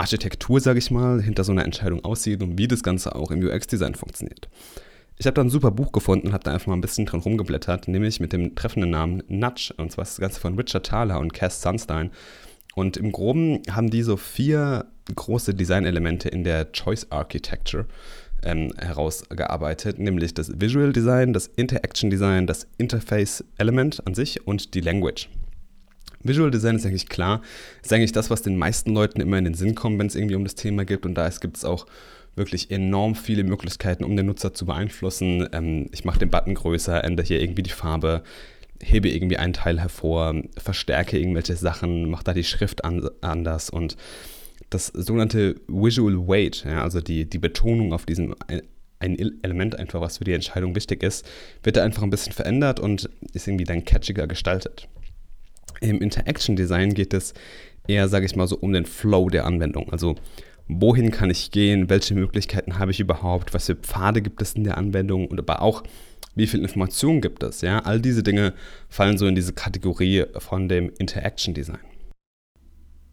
Architektur, 0.00 0.60
sage 0.60 0.78
ich 0.78 0.90
mal, 0.90 1.20
hinter 1.20 1.44
so 1.44 1.52
einer 1.52 1.64
Entscheidung 1.64 2.04
aussieht 2.04 2.42
und 2.42 2.56
wie 2.56 2.66
das 2.66 2.82
Ganze 2.82 3.14
auch 3.14 3.30
im 3.30 3.46
UX-Design 3.46 3.94
funktioniert. 3.94 4.48
Ich 5.18 5.26
habe 5.26 5.34
da 5.34 5.42
ein 5.42 5.50
super 5.50 5.70
Buch 5.70 5.92
gefunden 5.92 6.28
und 6.28 6.32
habe 6.32 6.44
da 6.44 6.54
einfach 6.54 6.68
mal 6.68 6.74
ein 6.74 6.80
bisschen 6.80 7.04
dran 7.04 7.20
rumgeblättert, 7.20 7.88
nämlich 7.88 8.20
mit 8.20 8.32
dem 8.32 8.54
treffenden 8.54 8.90
Namen 8.90 9.22
Nudge. 9.28 9.74
Und 9.76 9.92
zwar 9.92 10.04
das 10.04 10.16
Ganze 10.16 10.40
von 10.40 10.56
Richard 10.56 10.86
Thaler 10.86 11.20
und 11.20 11.34
Cass 11.34 11.60
Sunstein. 11.60 12.10
Und 12.74 12.96
im 12.96 13.12
Groben 13.12 13.60
haben 13.70 13.90
die 13.90 14.02
so 14.02 14.16
vier 14.16 14.86
große 15.14 15.54
Designelemente 15.54 16.30
in 16.30 16.44
der 16.44 16.72
Choice 16.72 17.06
Architecture 17.10 17.84
ähm, 18.42 18.72
herausgearbeitet, 18.78 19.98
nämlich 19.98 20.32
das 20.32 20.58
Visual 20.58 20.94
Design, 20.94 21.34
das 21.34 21.48
Interaction 21.48 22.08
Design, 22.08 22.46
das 22.46 22.66
Interface 22.78 23.44
Element 23.58 24.06
an 24.06 24.14
sich 24.14 24.46
und 24.46 24.72
die 24.72 24.80
Language. 24.80 25.28
Visual 26.22 26.50
Design 26.50 26.76
ist 26.76 26.86
eigentlich 26.86 27.08
klar, 27.08 27.40
ist 27.82 27.92
eigentlich 27.92 28.12
das, 28.12 28.30
was 28.30 28.42
den 28.42 28.56
meisten 28.56 28.92
Leuten 28.92 29.20
immer 29.20 29.38
in 29.38 29.44
den 29.44 29.54
Sinn 29.54 29.74
kommt, 29.74 29.98
wenn 29.98 30.06
es 30.06 30.14
irgendwie 30.14 30.34
um 30.34 30.44
das 30.44 30.54
Thema 30.54 30.84
geht. 30.84 31.06
Und 31.06 31.14
da 31.14 31.28
gibt 31.28 31.56
es 31.56 31.64
auch 31.64 31.86
wirklich 32.36 32.70
enorm 32.70 33.14
viele 33.14 33.44
Möglichkeiten, 33.44 34.04
um 34.04 34.16
den 34.16 34.26
Nutzer 34.26 34.54
zu 34.54 34.66
beeinflussen. 34.66 35.48
Ähm, 35.52 35.88
ich 35.92 36.04
mache 36.04 36.18
den 36.18 36.30
Button 36.30 36.54
größer, 36.54 37.02
ändere 37.02 37.26
hier 37.26 37.40
irgendwie 37.40 37.62
die 37.62 37.70
Farbe, 37.70 38.22
hebe 38.82 39.08
irgendwie 39.08 39.36
einen 39.36 39.52
Teil 39.52 39.80
hervor, 39.80 40.34
verstärke 40.56 41.18
irgendwelche 41.18 41.56
Sachen, 41.56 42.10
mache 42.10 42.24
da 42.24 42.32
die 42.32 42.44
Schrift 42.44 42.84
an, 42.84 43.08
anders 43.20 43.70
und 43.70 43.96
das 44.70 44.86
sogenannte 44.86 45.56
Visual 45.66 46.28
Weight, 46.28 46.64
ja, 46.64 46.82
also 46.82 47.00
die, 47.00 47.28
die 47.28 47.38
Betonung 47.38 47.92
auf 47.92 48.06
diesem 48.06 48.34
ein 49.00 49.18
Element 49.18 49.78
einfach, 49.78 50.00
was 50.00 50.18
für 50.18 50.24
die 50.24 50.34
Entscheidung 50.34 50.74
wichtig 50.74 51.02
ist, 51.02 51.26
wird 51.62 51.76
da 51.76 51.82
einfach 51.82 52.02
ein 52.02 52.10
bisschen 52.10 52.34
verändert 52.34 52.78
und 52.78 53.08
ist 53.32 53.48
irgendwie 53.48 53.64
dann 53.64 53.84
catchiger 53.84 54.26
gestaltet. 54.26 54.88
Im 55.80 56.00
Interaction 56.00 56.56
Design 56.56 56.94
geht 56.94 57.14
es 57.14 57.34
eher, 57.88 58.08
sage 58.08 58.26
ich 58.26 58.36
mal, 58.36 58.46
so 58.46 58.56
um 58.56 58.72
den 58.72 58.86
Flow 58.86 59.28
der 59.28 59.46
Anwendung. 59.46 59.90
Also 59.92 60.16
wohin 60.68 61.10
kann 61.10 61.30
ich 61.30 61.50
gehen, 61.50 61.90
welche 61.90 62.14
Möglichkeiten 62.14 62.78
habe 62.78 62.90
ich 62.90 63.00
überhaupt, 63.00 63.54
was 63.54 63.66
für 63.66 63.76
Pfade 63.76 64.22
gibt 64.22 64.40
es 64.42 64.52
in 64.52 64.64
der 64.64 64.78
Anwendung 64.78 65.26
und 65.26 65.38
aber 65.38 65.62
auch, 65.62 65.82
wie 66.36 66.46
viel 66.46 66.60
Information 66.60 67.20
gibt 67.20 67.42
es. 67.42 67.60
Ja? 67.60 67.80
All 67.80 68.00
diese 68.00 68.22
Dinge 68.22 68.54
fallen 68.88 69.18
so 69.18 69.26
in 69.26 69.34
diese 69.34 69.52
Kategorie 69.52 70.24
von 70.38 70.68
dem 70.68 70.92
Interaction 70.98 71.54
Design. 71.54 71.80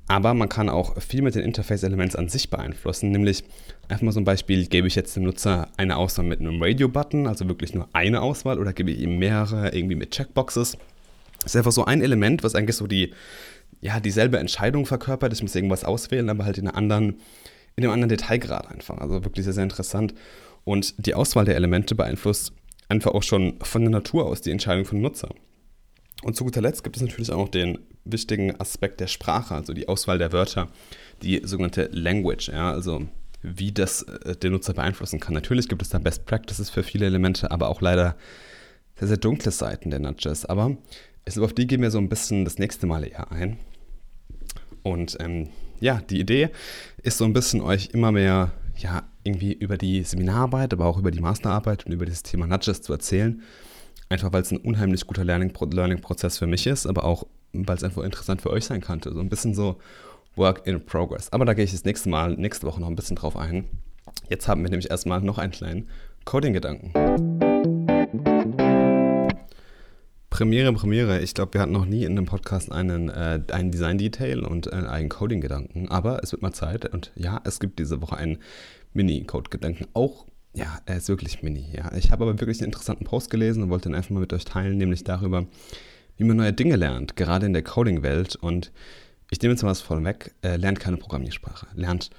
Aber 0.09 0.33
man 0.33 0.47
kann 0.47 0.69
auch 0.69 1.01
viel 1.01 1.21
mit 1.21 1.35
den 1.35 1.43
Interface-Elements 1.43 2.15
an 2.15 2.29
sich 2.29 2.49
beeinflussen, 2.49 3.11
nämlich 3.11 3.43
einfach 3.89 4.03
mal 4.03 4.13
so 4.13 4.21
ein 4.21 4.25
Beispiel, 4.25 4.65
gebe 4.67 4.87
ich 4.87 4.95
jetzt 4.95 5.15
dem 5.17 5.23
Nutzer 5.23 5.67
eine 5.75 5.97
Auswahl 5.97 6.25
mit 6.25 6.39
einem 6.39 6.61
Radio-Button, 6.61 7.27
also 7.27 7.47
wirklich 7.49 7.73
nur 7.73 7.89
eine 7.91 8.21
Auswahl, 8.21 8.57
oder 8.57 8.71
gebe 8.71 8.91
ich 8.91 9.01
ihm 9.01 9.17
mehrere 9.19 9.75
irgendwie 9.75 9.95
mit 9.95 10.11
Checkboxes. 10.11 10.77
Ist 11.53 11.57
einfach 11.57 11.71
so 11.71 11.85
ein 11.85 12.01
Element, 12.01 12.43
was 12.43 12.55
eigentlich 12.55 12.75
so 12.75 12.87
die, 12.87 13.13
ja, 13.81 13.99
dieselbe 13.99 14.37
Entscheidung 14.37 14.85
verkörpert. 14.85 15.33
Ich 15.33 15.41
muss 15.41 15.55
irgendwas 15.55 15.83
auswählen, 15.83 16.29
aber 16.29 16.45
halt 16.45 16.57
in, 16.57 16.67
einer 16.67 16.77
anderen, 16.77 17.19
in 17.75 17.83
einem 17.83 17.93
anderen 17.93 18.09
Detailgrad 18.09 18.69
einfach. 18.69 18.97
Also 18.97 19.23
wirklich 19.23 19.45
sehr, 19.45 19.53
sehr 19.53 19.63
interessant. 19.63 20.13
Und 20.63 21.05
die 21.05 21.13
Auswahl 21.13 21.45
der 21.45 21.55
Elemente 21.55 21.95
beeinflusst 21.95 22.53
einfach 22.89 23.11
auch 23.13 23.23
schon 23.23 23.59
von 23.61 23.81
der 23.81 23.91
Natur 23.91 24.25
aus 24.25 24.41
die 24.41 24.51
Entscheidung 24.51 24.85
von 24.85 25.01
Nutzer. 25.01 25.29
Und 26.23 26.35
zu 26.35 26.43
guter 26.43 26.61
Letzt 26.61 26.83
gibt 26.83 26.95
es 26.95 27.01
natürlich 27.01 27.31
auch 27.31 27.37
noch 27.37 27.49
den 27.49 27.79
wichtigen 28.03 28.59
Aspekt 28.59 28.99
der 28.99 29.07
Sprache, 29.07 29.53
also 29.53 29.73
die 29.73 29.87
Auswahl 29.87 30.17
der 30.17 30.31
Wörter, 30.31 30.69
die 31.21 31.41
sogenannte 31.43 31.89
Language, 31.91 32.49
ja, 32.49 32.71
also 32.71 33.07
wie 33.41 33.71
das 33.71 34.03
äh, 34.03 34.35
den 34.35 34.53
Nutzer 34.53 34.73
beeinflussen 34.73 35.19
kann. 35.19 35.33
Natürlich 35.33 35.67
gibt 35.67 35.81
es 35.81 35.89
da 35.89 35.99
Best 35.99 36.25
Practices 36.25 36.69
für 36.69 36.83
viele 36.83 37.05
Elemente, 37.05 37.51
aber 37.51 37.69
auch 37.69 37.81
leider 37.81 38.15
sehr, 38.97 39.09
sehr 39.09 39.17
dunkle 39.17 39.51
Seiten 39.51 39.89
der 39.89 39.99
Nudges. 39.99 40.45
Aber 40.45 40.75
also 41.27 41.43
auf 41.43 41.53
die 41.53 41.67
gehen 41.67 41.81
wir 41.81 41.91
so 41.91 41.97
ein 41.97 42.09
bisschen 42.09 42.45
das 42.45 42.57
nächste 42.57 42.87
Mal 42.87 43.03
eher 43.05 43.31
ein. 43.31 43.57
Und 44.81 45.17
ähm, 45.19 45.49
ja, 45.81 46.01
die 46.09 46.19
Idee 46.21 46.49
ist 47.03 47.17
so 47.17 47.25
ein 47.25 47.33
bisschen 47.33 47.61
euch 47.61 47.89
immer 47.91 48.11
mehr 48.13 48.53
ja, 48.77 49.03
irgendwie 49.23 49.51
über 49.53 49.77
die 49.77 50.03
Seminararbeit, 50.03 50.71
aber 50.71 50.85
auch 50.85 50.97
über 50.97 51.11
die 51.11 51.19
Masterarbeit 51.19 51.85
und 51.85 51.91
über 51.91 52.05
dieses 52.05 52.23
Thema 52.23 52.47
Nudges 52.47 52.81
zu 52.81 52.93
erzählen. 52.93 53.41
Einfach 54.09 54.31
weil 54.31 54.41
es 54.41 54.51
ein 54.51 54.57
unheimlich 54.57 55.05
guter 55.05 55.25
Learning-Prozess 55.25 56.37
für 56.37 56.47
mich 56.47 56.65
ist, 56.65 56.87
aber 56.87 57.03
auch 57.03 57.27
weil 57.51 57.75
es 57.75 57.83
einfach 57.83 58.03
interessant 58.03 58.41
für 58.41 58.51
euch 58.51 58.63
sein 58.63 58.79
könnte. 58.79 59.11
So 59.13 59.19
ein 59.19 59.29
bisschen 59.29 59.53
so 59.53 59.79
Work 60.35 60.65
in 60.65 60.85
Progress. 60.85 61.33
Aber 61.33 61.43
da 61.43 61.53
gehe 61.53 61.65
ich 61.65 61.71
das 61.71 61.83
nächste 61.83 62.07
Mal, 62.07 62.37
nächste 62.37 62.65
Woche 62.67 62.79
noch 62.79 62.87
ein 62.87 62.95
bisschen 62.95 63.17
drauf 63.17 63.35
ein. 63.35 63.65
Jetzt 64.29 64.47
haben 64.47 64.63
wir 64.63 64.69
nämlich 64.69 64.89
erstmal 64.89 65.21
noch 65.21 65.39
einen 65.39 65.51
kleinen 65.51 65.89
Coding-Gedanken. 66.23 66.93
Premiere, 70.37 70.71
Premiere. 70.71 71.19
Ich 71.21 71.33
glaube, 71.33 71.55
wir 71.55 71.61
hatten 71.61 71.71
noch 71.71 71.87
nie 71.87 72.03
in 72.03 72.11
einem 72.11 72.27
Podcast 72.27 72.71
einen, 72.71 73.09
äh, 73.09 73.41
einen 73.51 73.71
Design-Detail 73.71 74.45
und 74.45 74.67
äh, 74.67 74.75
einen 74.75 75.09
Coding-Gedanken. 75.09 75.89
Aber 75.89 76.21
es 76.21 76.31
wird 76.31 76.43
mal 76.43 76.53
Zeit. 76.53 76.93
Und 76.93 77.11
ja, 77.15 77.41
es 77.43 77.59
gibt 77.59 77.79
diese 77.79 78.03
Woche 78.03 78.17
einen 78.17 78.37
Mini-Code-Gedanken. 78.93 79.87
Auch, 79.95 80.27
ja, 80.53 80.77
er 80.85 80.97
ist 80.97 81.09
wirklich 81.09 81.41
mini. 81.41 81.65
Ja. 81.75 81.91
Ich 81.97 82.11
habe 82.11 82.23
aber 82.23 82.39
wirklich 82.39 82.59
einen 82.59 82.67
interessanten 82.67 83.03
Post 83.03 83.31
gelesen 83.31 83.63
und 83.63 83.71
wollte 83.71 83.89
ihn 83.89 83.95
einfach 83.95 84.11
mal 84.11 84.19
mit 84.19 84.31
euch 84.31 84.45
teilen, 84.45 84.77
nämlich 84.77 85.03
darüber, 85.03 85.47
wie 86.17 86.23
man 86.23 86.37
neue 86.37 86.53
Dinge 86.53 86.75
lernt, 86.75 87.15
gerade 87.15 87.47
in 87.47 87.53
der 87.53 87.63
Coding-Welt. 87.63 88.35
Und 88.35 88.71
ich 89.31 89.41
nehme 89.41 89.55
jetzt 89.55 89.63
mal 89.63 89.69
was 89.69 89.81
vorweg, 89.81 90.35
äh, 90.43 90.57
lernt 90.57 90.79
keine 90.79 90.97
Programmiersprache, 90.97 91.65
lernt 91.73 92.11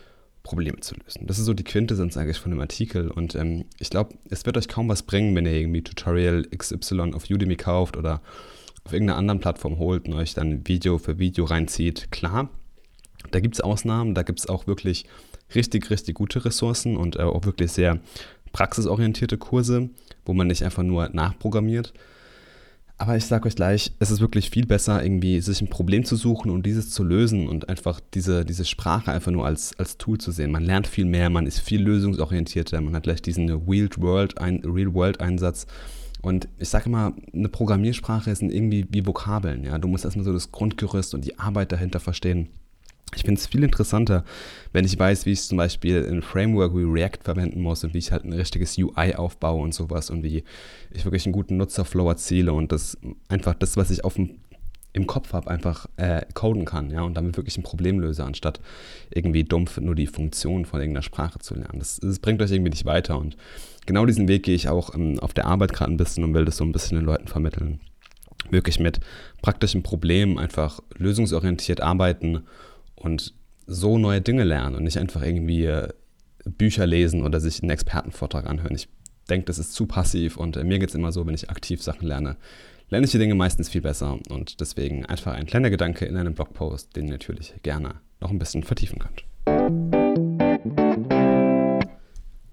Probleme 0.48 0.80
zu 0.80 0.94
lösen. 0.94 1.26
Das 1.26 1.38
ist 1.38 1.44
so 1.44 1.52
die 1.52 1.62
Quintessenz 1.62 2.16
eigentlich 2.16 2.38
von 2.38 2.50
dem 2.50 2.60
Artikel 2.60 3.10
und 3.10 3.34
ähm, 3.34 3.66
ich 3.78 3.90
glaube, 3.90 4.14
es 4.30 4.46
wird 4.46 4.56
euch 4.56 4.66
kaum 4.66 4.88
was 4.88 5.02
bringen, 5.02 5.34
wenn 5.34 5.44
ihr 5.44 5.52
irgendwie 5.52 5.82
Tutorial 5.82 6.46
XY 6.56 7.12
auf 7.12 7.28
Udemy 7.28 7.56
kauft 7.56 7.98
oder 7.98 8.22
auf 8.84 8.94
irgendeiner 8.94 9.18
anderen 9.18 9.40
Plattform 9.40 9.78
holt 9.78 10.08
und 10.08 10.14
euch 10.14 10.32
dann 10.32 10.66
Video 10.66 10.96
für 10.96 11.18
Video 11.18 11.44
reinzieht. 11.44 12.10
Klar, 12.10 12.48
da 13.30 13.40
gibt 13.40 13.56
es 13.56 13.60
Ausnahmen, 13.60 14.14
da 14.14 14.22
gibt 14.22 14.38
es 14.38 14.48
auch 14.48 14.66
wirklich 14.66 15.04
richtig, 15.54 15.90
richtig 15.90 16.14
gute 16.14 16.42
Ressourcen 16.46 16.96
und 16.96 17.16
äh, 17.16 17.22
auch 17.22 17.44
wirklich 17.44 17.72
sehr 17.72 18.00
praxisorientierte 18.52 19.36
Kurse, 19.36 19.90
wo 20.24 20.32
man 20.32 20.46
nicht 20.46 20.62
einfach 20.62 20.82
nur 20.82 21.10
nachprogrammiert, 21.10 21.92
aber 22.98 23.16
ich 23.16 23.24
sage 23.26 23.46
euch 23.46 23.54
gleich, 23.54 23.92
es 24.00 24.10
ist 24.10 24.20
wirklich 24.20 24.50
viel 24.50 24.66
besser, 24.66 25.00
irgendwie 25.02 25.40
sich 25.40 25.62
ein 25.62 25.68
Problem 25.68 26.04
zu 26.04 26.16
suchen 26.16 26.50
und 26.50 26.66
dieses 26.66 26.90
zu 26.90 27.04
lösen 27.04 27.48
und 27.48 27.68
einfach 27.68 28.00
diese, 28.12 28.44
diese 28.44 28.64
Sprache 28.64 29.12
einfach 29.12 29.30
nur 29.30 29.46
als, 29.46 29.78
als 29.78 29.98
Tool 29.98 30.18
zu 30.18 30.32
sehen. 30.32 30.50
Man 30.50 30.64
lernt 30.64 30.88
viel 30.88 31.04
mehr, 31.04 31.30
man 31.30 31.46
ist 31.46 31.60
viel 31.60 31.80
lösungsorientierter, 31.80 32.80
man 32.80 32.96
hat 32.96 33.04
gleich 33.04 33.22
diesen 33.22 33.48
Real-World-Einsatz. 33.48 35.68
Und 36.22 36.48
ich 36.58 36.68
sage 36.68 36.86
immer, 36.86 37.14
eine 37.32 37.48
Programmiersprache 37.48 38.32
ist 38.32 38.42
irgendwie 38.42 38.84
wie 38.90 39.06
Vokabeln. 39.06 39.62
Ja? 39.62 39.78
Du 39.78 39.86
musst 39.86 40.04
erstmal 40.04 40.24
so 40.24 40.32
das 40.32 40.50
Grundgerüst 40.50 41.14
und 41.14 41.24
die 41.24 41.38
Arbeit 41.38 41.70
dahinter 41.70 42.00
verstehen. 42.00 42.48
Ich 43.14 43.22
finde 43.22 43.40
es 43.40 43.46
viel 43.46 43.64
interessanter, 43.64 44.24
wenn 44.72 44.84
ich 44.84 44.98
weiß, 44.98 45.26
wie 45.26 45.32
ich 45.32 45.42
zum 45.42 45.56
Beispiel 45.58 46.06
ein 46.08 46.22
Framework 46.22 46.74
wie 46.74 46.84
React 46.84 47.22
verwenden 47.22 47.62
muss 47.62 47.82
und 47.84 47.94
wie 47.94 47.98
ich 47.98 48.12
halt 48.12 48.24
ein 48.24 48.32
richtiges 48.32 48.76
UI 48.76 49.14
aufbaue 49.14 49.62
und 49.62 49.72
sowas 49.72 50.10
und 50.10 50.22
wie 50.22 50.44
ich 50.90 51.04
wirklich 51.04 51.24
einen 51.26 51.32
guten 51.32 51.56
Nutzerflow 51.56 52.08
erziele 52.08 52.52
und 52.52 52.70
das 52.70 52.98
einfach 53.28 53.54
das, 53.54 53.76
was 53.76 53.90
ich 53.90 54.04
auf 54.04 54.14
dem, 54.14 54.38
im 54.92 55.06
Kopf 55.06 55.32
habe, 55.32 55.50
einfach 55.50 55.86
äh, 55.96 56.22
coden 56.34 56.64
kann, 56.64 56.90
ja, 56.90 57.02
und 57.02 57.14
damit 57.14 57.36
wirklich 57.36 57.56
ein 57.56 57.62
Problem 57.62 57.98
löse, 57.98 58.24
anstatt 58.24 58.60
irgendwie 59.10 59.44
dumpf 59.44 59.78
nur 59.78 59.94
die 59.94 60.06
Funktion 60.06 60.64
von 60.64 60.80
irgendeiner 60.80 61.02
Sprache 61.02 61.38
zu 61.38 61.54
lernen. 61.54 61.78
Das, 61.78 61.98
das 62.00 62.18
bringt 62.18 62.42
euch 62.42 62.50
irgendwie 62.50 62.70
nicht 62.70 62.84
weiter 62.84 63.18
und 63.18 63.36
genau 63.86 64.04
diesen 64.04 64.28
Weg 64.28 64.42
gehe 64.42 64.54
ich 64.54 64.68
auch 64.68 64.94
ähm, 64.94 65.18
auf 65.20 65.32
der 65.32 65.46
Arbeit 65.46 65.72
gerade 65.72 65.92
ein 65.92 65.96
bisschen 65.96 66.24
und 66.24 66.34
will 66.34 66.44
das 66.44 66.58
so 66.58 66.64
ein 66.64 66.72
bisschen 66.72 66.98
den 66.98 67.06
Leuten 67.06 67.26
vermitteln. 67.26 67.80
Wirklich 68.50 68.78
mit 68.78 69.00
praktischen 69.42 69.82
Problemen 69.82 70.38
einfach 70.38 70.80
lösungsorientiert 70.96 71.80
arbeiten 71.80 72.44
und 72.98 73.34
so 73.66 73.98
neue 73.98 74.20
Dinge 74.20 74.44
lernen 74.44 74.76
und 74.76 74.84
nicht 74.84 74.98
einfach 74.98 75.22
irgendwie 75.22 75.66
äh, 75.66 75.88
Bücher 76.44 76.86
lesen 76.86 77.22
oder 77.22 77.40
sich 77.40 77.62
einen 77.62 77.70
Expertenvortrag 77.70 78.46
anhören. 78.46 78.74
Ich 78.74 78.88
denke, 79.28 79.46
das 79.46 79.58
ist 79.58 79.74
zu 79.74 79.86
passiv 79.86 80.36
und 80.36 80.56
äh, 80.56 80.64
mir 80.64 80.78
geht 80.78 80.88
es 80.88 80.94
immer 80.94 81.12
so, 81.12 81.26
wenn 81.26 81.34
ich 81.34 81.50
aktiv 81.50 81.82
Sachen 81.82 82.06
lerne, 82.06 82.36
lerne 82.88 83.04
ich 83.04 83.12
die 83.12 83.18
Dinge 83.18 83.34
meistens 83.34 83.68
viel 83.68 83.82
besser 83.82 84.18
und 84.30 84.60
deswegen 84.60 85.04
einfach 85.06 85.34
ein 85.34 85.46
kleiner 85.46 85.70
Gedanke 85.70 86.06
in 86.06 86.16
einem 86.16 86.34
Blogpost, 86.34 86.96
den 86.96 87.06
ihr 87.06 87.12
natürlich 87.12 87.54
gerne 87.62 87.96
noch 88.20 88.30
ein 88.30 88.38
bisschen 88.38 88.64
vertiefen 88.64 88.98
könnt. 88.98 90.07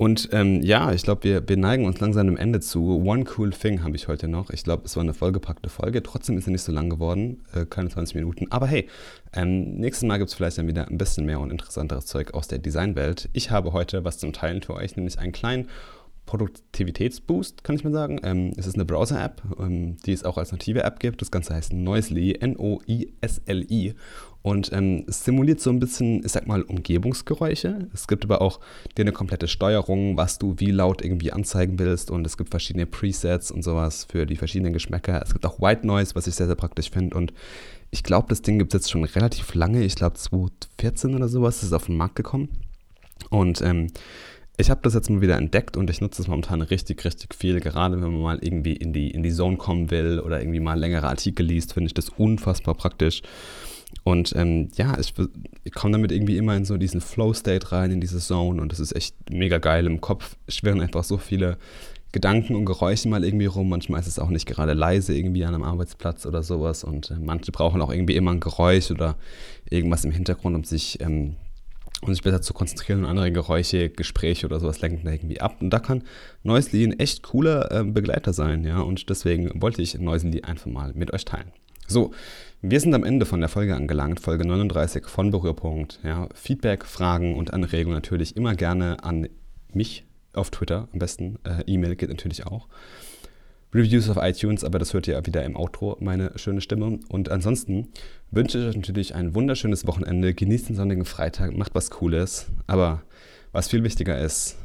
Und 0.05 0.29
ähm, 0.33 0.61
ja, 0.61 0.91
ich 0.91 1.01
glaube, 1.01 1.23
wir, 1.23 1.49
wir 1.49 1.57
neigen 1.57 1.83
uns 1.85 1.99
langsam 1.99 2.27
dem 2.27 2.37
Ende 2.37 2.59
zu. 2.59 3.03
One 3.03 3.25
Cool 3.35 3.49
Thing 3.49 3.83
habe 3.83 3.95
ich 3.95 4.07
heute 4.07 4.27
noch. 4.27 4.51
Ich 4.51 4.63
glaube, 4.63 4.83
es 4.85 4.95
war 4.95 5.01
eine 5.01 5.15
vollgepackte 5.15 5.67
Folge. 5.67 6.03
Trotzdem 6.03 6.37
ist 6.37 6.45
sie 6.45 6.51
nicht 6.51 6.61
so 6.61 6.71
lang 6.71 6.91
geworden, 6.91 7.43
äh, 7.55 7.65
keine 7.65 7.89
20 7.89 8.13
Minuten. 8.13 8.45
Aber 8.51 8.67
hey, 8.67 8.87
ähm, 9.33 9.77
nächstes 9.77 10.07
Mal 10.07 10.19
gibt 10.19 10.29
es 10.29 10.35
vielleicht 10.35 10.59
dann 10.59 10.67
wieder 10.67 10.87
ein 10.87 10.99
bisschen 10.99 11.25
mehr 11.25 11.39
und 11.39 11.49
interessanteres 11.49 12.05
Zeug 12.05 12.35
aus 12.35 12.47
der 12.47 12.59
Designwelt. 12.59 13.29
Ich 13.33 13.49
habe 13.49 13.73
heute 13.73 14.03
was 14.03 14.19
zum 14.19 14.31
Teilen 14.31 14.61
für 14.61 14.75
euch, 14.75 14.95
nämlich 14.95 15.17
einen 15.17 15.31
kleinen 15.31 15.69
Produktivitätsboost, 16.25 17.63
kann 17.63 17.75
ich 17.75 17.83
mal 17.83 17.93
sagen. 17.93 18.19
Ähm, 18.23 18.53
es 18.57 18.67
ist 18.67 18.75
eine 18.75 18.85
Browser-App, 18.85 19.43
ähm, 19.59 19.97
die 20.05 20.11
es 20.11 20.23
auch 20.23 20.38
als 20.38 20.51
native 20.51 20.83
App 20.83 20.99
gibt. 20.99 21.21
Das 21.21 21.31
Ganze 21.31 21.53
heißt 21.53 21.73
Noisely, 21.73 22.38
N-O-I-S-L-I. 22.39 23.93
Und 24.41 24.71
ähm, 24.73 25.05
es 25.07 25.23
simuliert 25.25 25.59
so 25.59 25.71
ein 25.71 25.79
bisschen, 25.79 26.23
ich 26.23 26.31
sag 26.31 26.47
mal, 26.47 26.61
Umgebungsgeräusche. 26.61 27.89
Es 27.93 28.07
gibt 28.07 28.25
aber 28.25 28.41
auch 28.41 28.59
dir 28.95 29.01
eine 29.01 29.11
komplette 29.11 29.47
Steuerung, 29.47 30.17
was 30.17 30.38
du 30.38 30.55
wie 30.57 30.71
laut 30.71 31.03
irgendwie 31.03 31.31
anzeigen 31.31 31.79
willst. 31.79 32.11
Und 32.11 32.27
es 32.27 32.38
gibt 32.38 32.51
verschiedene 32.51 32.85
Presets 32.85 33.49
und 33.49 33.63
sowas 33.63 34.05
für 34.09 34.25
die 34.25 34.35
verschiedenen 34.35 34.73
Geschmäcker. 34.73 35.21
Es 35.23 35.33
gibt 35.33 35.45
auch 35.45 35.59
White 35.59 35.85
Noise, 35.88 36.15
was 36.15 36.27
ich 36.27 36.35
sehr, 36.35 36.47
sehr 36.47 36.55
praktisch 36.55 36.91
finde. 36.91 37.17
Und 37.17 37.33
ich 37.91 38.03
glaube, 38.03 38.27
das 38.29 38.41
Ding 38.41 38.59
gibt 38.59 38.73
es 38.73 38.81
jetzt 38.81 38.91
schon 38.91 39.03
relativ 39.03 39.53
lange. 39.55 39.83
Ich 39.83 39.95
glaube, 39.95 40.15
2014 40.15 41.15
oder 41.15 41.27
sowas 41.27 41.57
ist 41.57 41.63
es 41.63 41.73
auf 41.73 41.85
den 41.85 41.97
Markt 41.97 42.15
gekommen. 42.15 42.49
Und 43.29 43.61
ähm, 43.61 43.88
ich 44.57 44.69
habe 44.69 44.81
das 44.83 44.93
jetzt 44.93 45.09
mal 45.09 45.21
wieder 45.21 45.37
entdeckt 45.37 45.75
und 45.77 45.89
ich 45.89 46.01
nutze 46.01 46.21
es 46.21 46.27
momentan 46.27 46.61
richtig, 46.61 47.03
richtig 47.03 47.35
viel. 47.35 47.59
Gerade 47.59 47.95
wenn 48.01 48.11
man 48.11 48.21
mal 48.21 48.39
irgendwie 48.41 48.73
in 48.73 48.93
die, 48.93 49.11
in 49.11 49.23
die 49.23 49.31
Zone 49.31 49.57
kommen 49.57 49.91
will 49.91 50.19
oder 50.19 50.39
irgendwie 50.39 50.59
mal 50.59 50.79
längere 50.79 51.07
Artikel 51.07 51.45
liest, 51.45 51.73
finde 51.73 51.87
ich 51.87 51.93
das 51.93 52.09
unfassbar 52.09 52.75
praktisch. 52.75 53.21
Und 54.03 54.33
ähm, 54.35 54.69
ja, 54.75 54.97
ich, 54.99 55.13
ich 55.63 55.73
komme 55.73 55.93
damit 55.93 56.11
irgendwie 56.11 56.37
immer 56.37 56.55
in 56.55 56.65
so 56.65 56.77
diesen 56.77 57.01
Flow-State 57.01 57.71
rein, 57.71 57.91
in 57.91 58.01
diese 58.01 58.19
Zone 58.19 58.61
und 58.61 58.71
das 58.71 58.79
ist 58.79 58.95
echt 58.95 59.15
mega 59.29 59.57
geil. 59.57 59.85
Im 59.85 60.01
Kopf 60.01 60.35
schwirren 60.47 60.81
einfach 60.81 61.03
so 61.03 61.17
viele 61.17 61.57
Gedanken 62.11 62.55
und 62.55 62.65
Geräusche 62.65 63.09
mal 63.09 63.25
irgendwie 63.25 63.45
rum. 63.45 63.69
Manchmal 63.69 63.99
ist 63.99 64.07
es 64.07 64.19
auch 64.19 64.29
nicht 64.29 64.45
gerade 64.45 64.73
leise 64.73 65.15
irgendwie 65.15 65.43
an 65.43 65.53
einem 65.53 65.63
Arbeitsplatz 65.63 66.25
oder 66.25 66.43
sowas 66.43 66.83
und 66.83 67.11
äh, 67.11 67.15
manche 67.19 67.51
brauchen 67.51 67.81
auch 67.81 67.91
irgendwie 67.91 68.15
immer 68.15 68.31
ein 68.31 68.39
Geräusch 68.39 68.91
oder 68.91 69.17
irgendwas 69.69 70.05
im 70.05 70.11
Hintergrund, 70.11 70.55
um 70.55 70.63
sich, 70.63 71.01
ähm, 71.01 71.35
um 72.07 72.13
sich 72.13 72.23
besser 72.23 72.41
zu 72.41 72.53
konzentrieren 72.53 73.03
und 73.03 73.09
andere 73.09 73.31
Geräusche, 73.31 73.89
Gespräche 73.89 74.45
oder 74.45 74.59
sowas 74.59 74.81
lenken 74.81 75.05
da 75.05 75.11
irgendwie 75.11 75.41
ab. 75.41 75.57
Und 75.61 75.69
da 75.69 75.79
kann 75.79 76.03
Noisely 76.43 76.83
ein 76.83 76.99
echt 76.99 77.23
cooler 77.23 77.71
äh, 77.71 77.83
Begleiter 77.83 78.33
sein, 78.33 78.63
ja. 78.63 78.79
Und 78.79 79.09
deswegen 79.09 79.61
wollte 79.61 79.81
ich 79.81 79.99
Noisely 79.99 80.43
einfach 80.43 80.67
mal 80.67 80.93
mit 80.93 81.13
euch 81.13 81.25
teilen. 81.25 81.51
So, 81.87 82.11
wir 82.61 82.79
sind 82.79 82.95
am 82.95 83.03
Ende 83.03 83.25
von 83.25 83.39
der 83.39 83.49
Folge 83.49 83.75
angelangt, 83.75 84.19
Folge 84.19 84.47
39 84.47 85.05
von 85.05 85.29
Berührpunkt. 85.29 85.99
Ja, 86.03 86.29
Feedback, 86.33 86.85
Fragen 86.85 87.35
und 87.35 87.53
Anregungen 87.53 87.95
natürlich 87.95 88.35
immer 88.35 88.55
gerne 88.55 89.03
an 89.03 89.27
mich 89.71 90.05
auf 90.33 90.49
Twitter, 90.49 90.87
am 90.91 90.99
besten. 90.99 91.37
Äh, 91.43 91.63
E-Mail 91.67 91.95
geht 91.95 92.09
natürlich 92.09 92.45
auch. 92.47 92.67
Reviews 93.75 94.09
auf 94.09 94.17
iTunes, 94.21 94.63
aber 94.63 94.79
das 94.79 94.93
hört 94.93 95.07
ihr 95.07 95.15
ja 95.15 95.25
wieder 95.25 95.43
im 95.43 95.57
Outro, 95.57 95.97
meine 95.99 96.31
schöne 96.37 96.61
Stimme. 96.61 96.99
Und 97.09 97.29
ansonsten 97.29 97.89
wünsche 98.35 98.67
euch 98.67 98.75
natürlich 98.75 99.15
ein 99.15 99.33
wunderschönes 99.33 99.87
Wochenende. 99.87 100.33
Genießt 100.33 100.69
den 100.69 100.75
sonnigen 100.75 101.05
Freitag, 101.05 101.55
macht 101.55 101.73
was 101.73 101.89
Cooles. 101.89 102.47
Aber 102.67 103.01
was 103.51 103.69
viel 103.69 103.83
wichtiger 103.83 104.19
ist, 104.19 104.57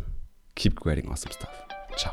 keep 0.56 0.78
grading 0.78 1.08
awesome 1.08 1.32
stuff. 1.32 1.50
Ciao. 1.96 2.12